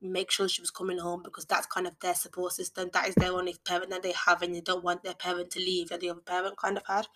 [0.00, 2.90] make sure she was coming home because that's kind of their support system.
[2.92, 5.58] That is their only parent that they have, and they don't want their parent to
[5.58, 7.06] leave that the other parent kind of had.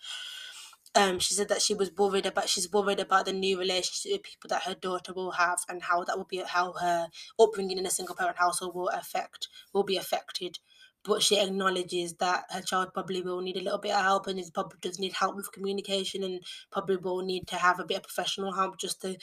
[0.93, 4.23] Um, she said that she was worried about she's worried about the new relationship with
[4.23, 7.07] people that her daughter will have and how that will be how her
[7.39, 10.59] upbringing in a single parent household will affect will be affected.
[11.03, 14.37] But she acknowledges that her child probably will need a little bit of help and
[14.37, 17.97] is probably does need help with communication and probably will need to have a bit
[17.97, 19.17] of professional help just to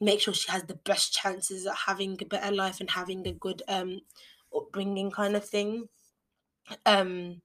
[0.00, 3.32] make sure she has the best chances at having a better life and having a
[3.32, 4.00] good um
[4.54, 5.88] upbringing kind of thing.
[6.84, 7.42] Um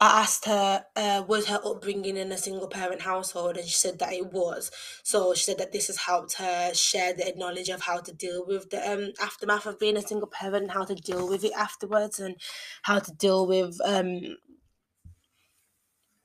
[0.00, 3.56] I asked her, uh, was her upbringing in a single parent household?
[3.56, 4.70] And she said that it was.
[5.02, 8.46] So she said that this has helped her share the knowledge of how to deal
[8.46, 11.52] with the um, aftermath of being a single parent and how to deal with it
[11.56, 12.36] afterwards and
[12.82, 14.36] how to deal with um,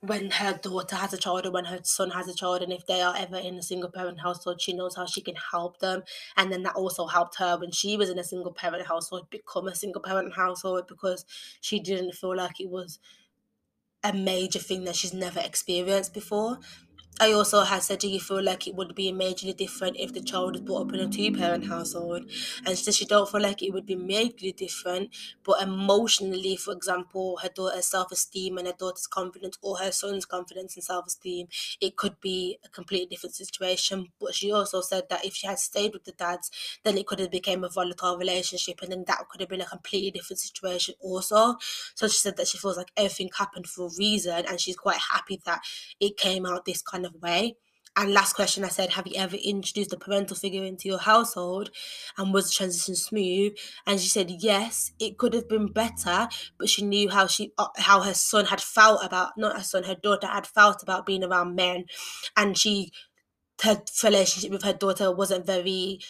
[0.06, 2.86] when her daughter has a child or when her son has a child and if
[2.86, 6.02] they are ever in a single parent household she knows how she can help them.
[6.36, 9.68] And then that also helped her when she was in a single parent household become
[9.68, 11.24] a single parent household because
[11.60, 12.98] she didn't feel like it was
[14.02, 16.58] a major thing that she's never experienced before
[17.20, 20.20] I also had said, Do you feel like it would be majorly different if the
[20.20, 22.28] child was brought up in a two parent household?
[22.66, 25.14] And she said she don't feel like it would be majorly different,
[25.44, 30.24] but emotionally, for example, her daughter's self esteem and her daughter's confidence or her son's
[30.26, 31.46] confidence and self esteem,
[31.80, 34.08] it could be a completely different situation.
[34.20, 36.50] But she also said that if she had stayed with the dads,
[36.82, 39.66] then it could have become a volatile relationship and then that could have been a
[39.66, 41.54] completely different situation also.
[41.94, 44.98] So she said that she feels like everything happened for a reason and she's quite
[44.98, 45.62] happy that
[46.00, 47.56] it came out this kind of way.
[47.96, 51.70] And last question, I said, have you ever introduced a parental figure into your household,
[52.18, 53.54] and was the transition smooth?
[53.86, 56.28] And she said yes, it could have been better,
[56.58, 59.84] but she knew how she uh, how her son had felt about not her son,
[59.84, 61.84] her daughter had felt about being around men,
[62.36, 62.90] and she
[63.62, 66.00] her relationship with her daughter wasn't very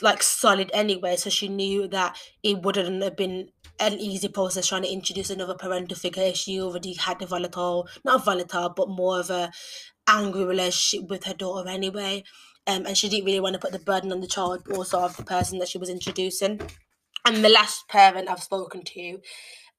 [0.00, 3.48] like solid anyway so she knew that it wouldn't have been
[3.78, 7.88] an easy process trying to introduce another parental figure if she already had a volatile
[8.04, 9.50] not volatile but more of a
[10.08, 12.24] angry relationship with her daughter anyway
[12.66, 15.16] um, and she didn't really want to put the burden on the child also of
[15.16, 16.60] the person that she was introducing.
[17.24, 19.20] And the last parent I've spoken to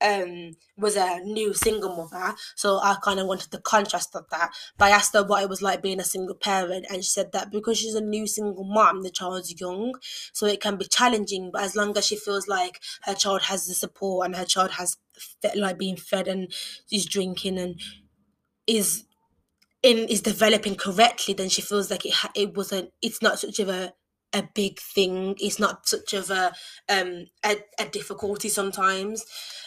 [0.03, 2.35] um, was a new single mother.
[2.55, 4.51] So I kind of wanted the contrast of that.
[4.77, 7.31] But I asked her what it was like being a single parent, and she said
[7.31, 9.95] that because she's a new single mom, the child's young,
[10.33, 11.51] so it can be challenging.
[11.51, 14.71] But as long as she feels like her child has the support and her child
[14.71, 14.97] has
[15.55, 16.51] like being fed and
[16.91, 17.79] is drinking and
[18.67, 19.05] is
[19.83, 22.91] in is developing correctly, then she feels like it it wasn't.
[23.01, 23.93] It's not such of a
[24.33, 25.35] a big thing.
[25.39, 26.53] It's not such of a
[26.89, 29.25] um a, a difficulty sometimes.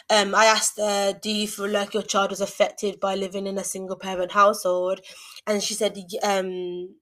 [0.09, 0.77] Um, I asked
[1.21, 5.01] "Do you feel like your child was affected by living in a single parent household?"
[5.45, 6.95] And she said, um,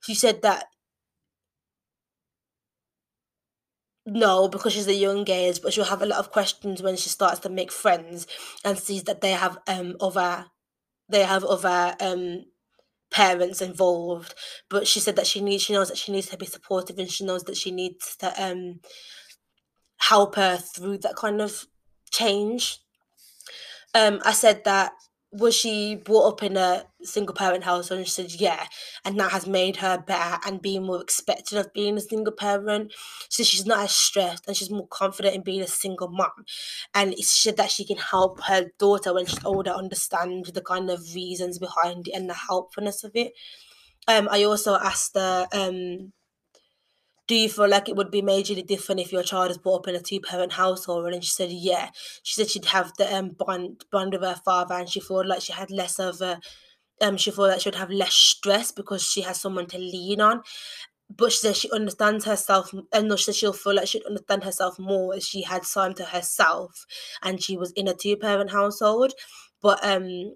[0.00, 0.66] she said that
[4.08, 7.08] no, because she's a young age, but she'll have a lot of questions when she
[7.08, 8.26] starts to make friends
[8.64, 10.46] and sees that they have um other
[11.08, 12.44] they have other um
[13.10, 14.34] parents involved
[14.68, 17.10] but she said that she needs she knows that she needs to be supportive and
[17.10, 18.80] she knows that she needs to um
[19.98, 21.66] help her through that kind of
[22.10, 22.78] change.
[23.94, 24.92] Um i said that
[25.38, 28.66] was she brought up in a single parent household and she said yeah.
[29.04, 32.92] And that has made her better and being more expected of being a single parent.
[33.28, 36.44] So she's not as stressed and she's more confident in being a single mom.
[36.94, 40.90] And she said that she can help her daughter when she's older understand the kind
[40.90, 43.32] of reasons behind it and the helpfulness of it.
[44.08, 46.12] Um i also asked her um
[47.26, 49.88] do you feel like it would be majorly different if your child is brought up
[49.88, 51.12] in a two parent household?
[51.12, 51.90] And she said, yeah.
[52.22, 55.42] She said she'd have the um, bond bond with her father, and she felt like
[55.42, 56.40] she had less of a
[57.02, 60.20] um she felt that she would have less stress because she has someone to lean
[60.20, 60.42] on.
[61.08, 64.42] But she said she understands herself, and no, she said she'll feel like she'd understand
[64.44, 66.84] herself more if she had time to herself,
[67.22, 69.12] and she was in a two parent household.
[69.62, 70.34] But um,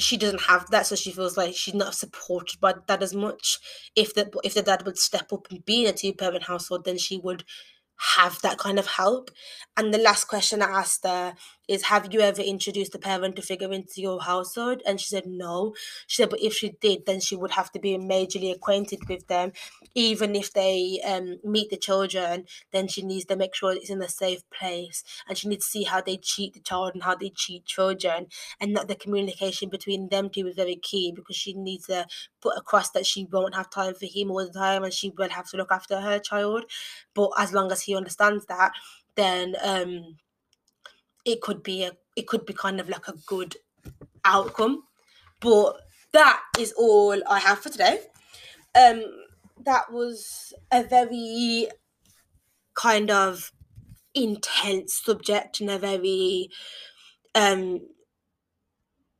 [0.00, 3.58] she doesn't have that, so she feels like she's not supported by that as much.
[3.96, 6.84] If the if the dad would step up and be in a two parent household,
[6.84, 7.44] then she would
[8.16, 9.30] have that kind of help.
[9.76, 11.34] And the last question I asked her
[11.70, 14.82] is Have you ever introduced a parental figure into your household?
[14.86, 15.74] And she said no.
[16.06, 19.26] She said, but if she did, then she would have to be majorly acquainted with
[19.28, 19.52] them.
[19.94, 24.02] Even if they um, meet the children, then she needs to make sure it's in
[24.02, 25.04] a safe place.
[25.28, 28.26] And she needs to see how they treat the child and how they treat children.
[28.60, 32.06] And that the communication between them two is very key because she needs to
[32.40, 35.28] put across that she won't have time for him all the time and she will
[35.30, 36.64] have to look after her child.
[37.14, 38.72] But as long as he understands that,
[39.16, 40.16] then um
[41.24, 43.56] it could be a it could be kind of like a good
[44.24, 44.84] outcome.
[45.40, 45.76] But
[46.12, 48.00] that is all I have for today.
[48.74, 49.02] Um
[49.64, 51.68] that was a very
[52.74, 53.52] kind of
[54.14, 56.48] intense subject and a very
[57.34, 57.80] um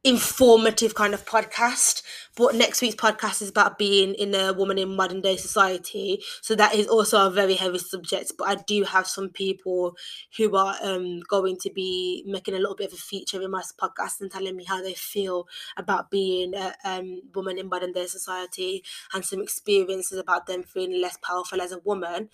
[0.02, 2.02] informative kind of podcast.
[2.36, 6.22] But next week's podcast is about being in a woman in modern day society.
[6.40, 8.32] So that is also a very heavy subject.
[8.38, 9.96] But I do have some people
[10.36, 13.62] who are um going to be making a little bit of a feature in my
[13.80, 15.46] podcast and telling me how they feel
[15.76, 18.82] about being a um, woman in modern day society
[19.12, 22.28] and some experiences about them feeling less powerful as a woman.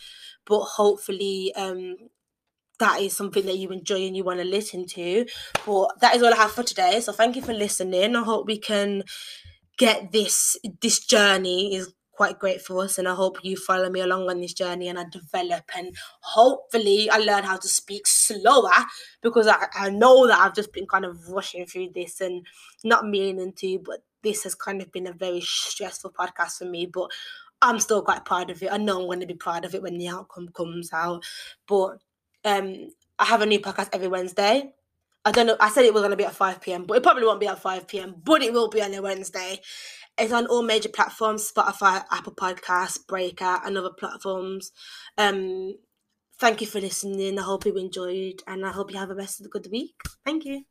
[0.44, 1.96] But hopefully um
[2.78, 5.26] that is something that you enjoy and you want to listen to.
[5.64, 7.00] But that is all I have for today.
[7.00, 8.16] So thank you for listening.
[8.16, 9.02] I hope we can
[9.78, 14.00] get this this journey is quite great for us and I hope you follow me
[14.00, 18.70] along on this journey and I develop and hopefully I learn how to speak slower
[19.20, 22.46] because I, I know that I've just been kind of rushing through this and
[22.84, 26.86] not meaning to but this has kind of been a very stressful podcast for me
[26.86, 27.10] but
[27.60, 28.72] I'm still quite proud of it.
[28.72, 31.22] I know I'm going to be proud of it when the outcome comes out
[31.68, 31.98] but
[32.46, 34.72] um, I have a new podcast every Wednesday.
[35.24, 35.56] I don't know.
[35.60, 37.48] I said it was going to be at 5 p.m., but it probably won't be
[37.48, 39.60] at 5 p.m., but it will be on a Wednesday.
[40.16, 44.70] It's on all major platforms Spotify, Apple Podcasts, Breaker, and other platforms.
[45.18, 45.74] Um,
[46.38, 47.38] thank you for listening.
[47.38, 49.96] I hope you enjoyed, and I hope you have a rest of the good week.
[50.24, 50.64] Thank you.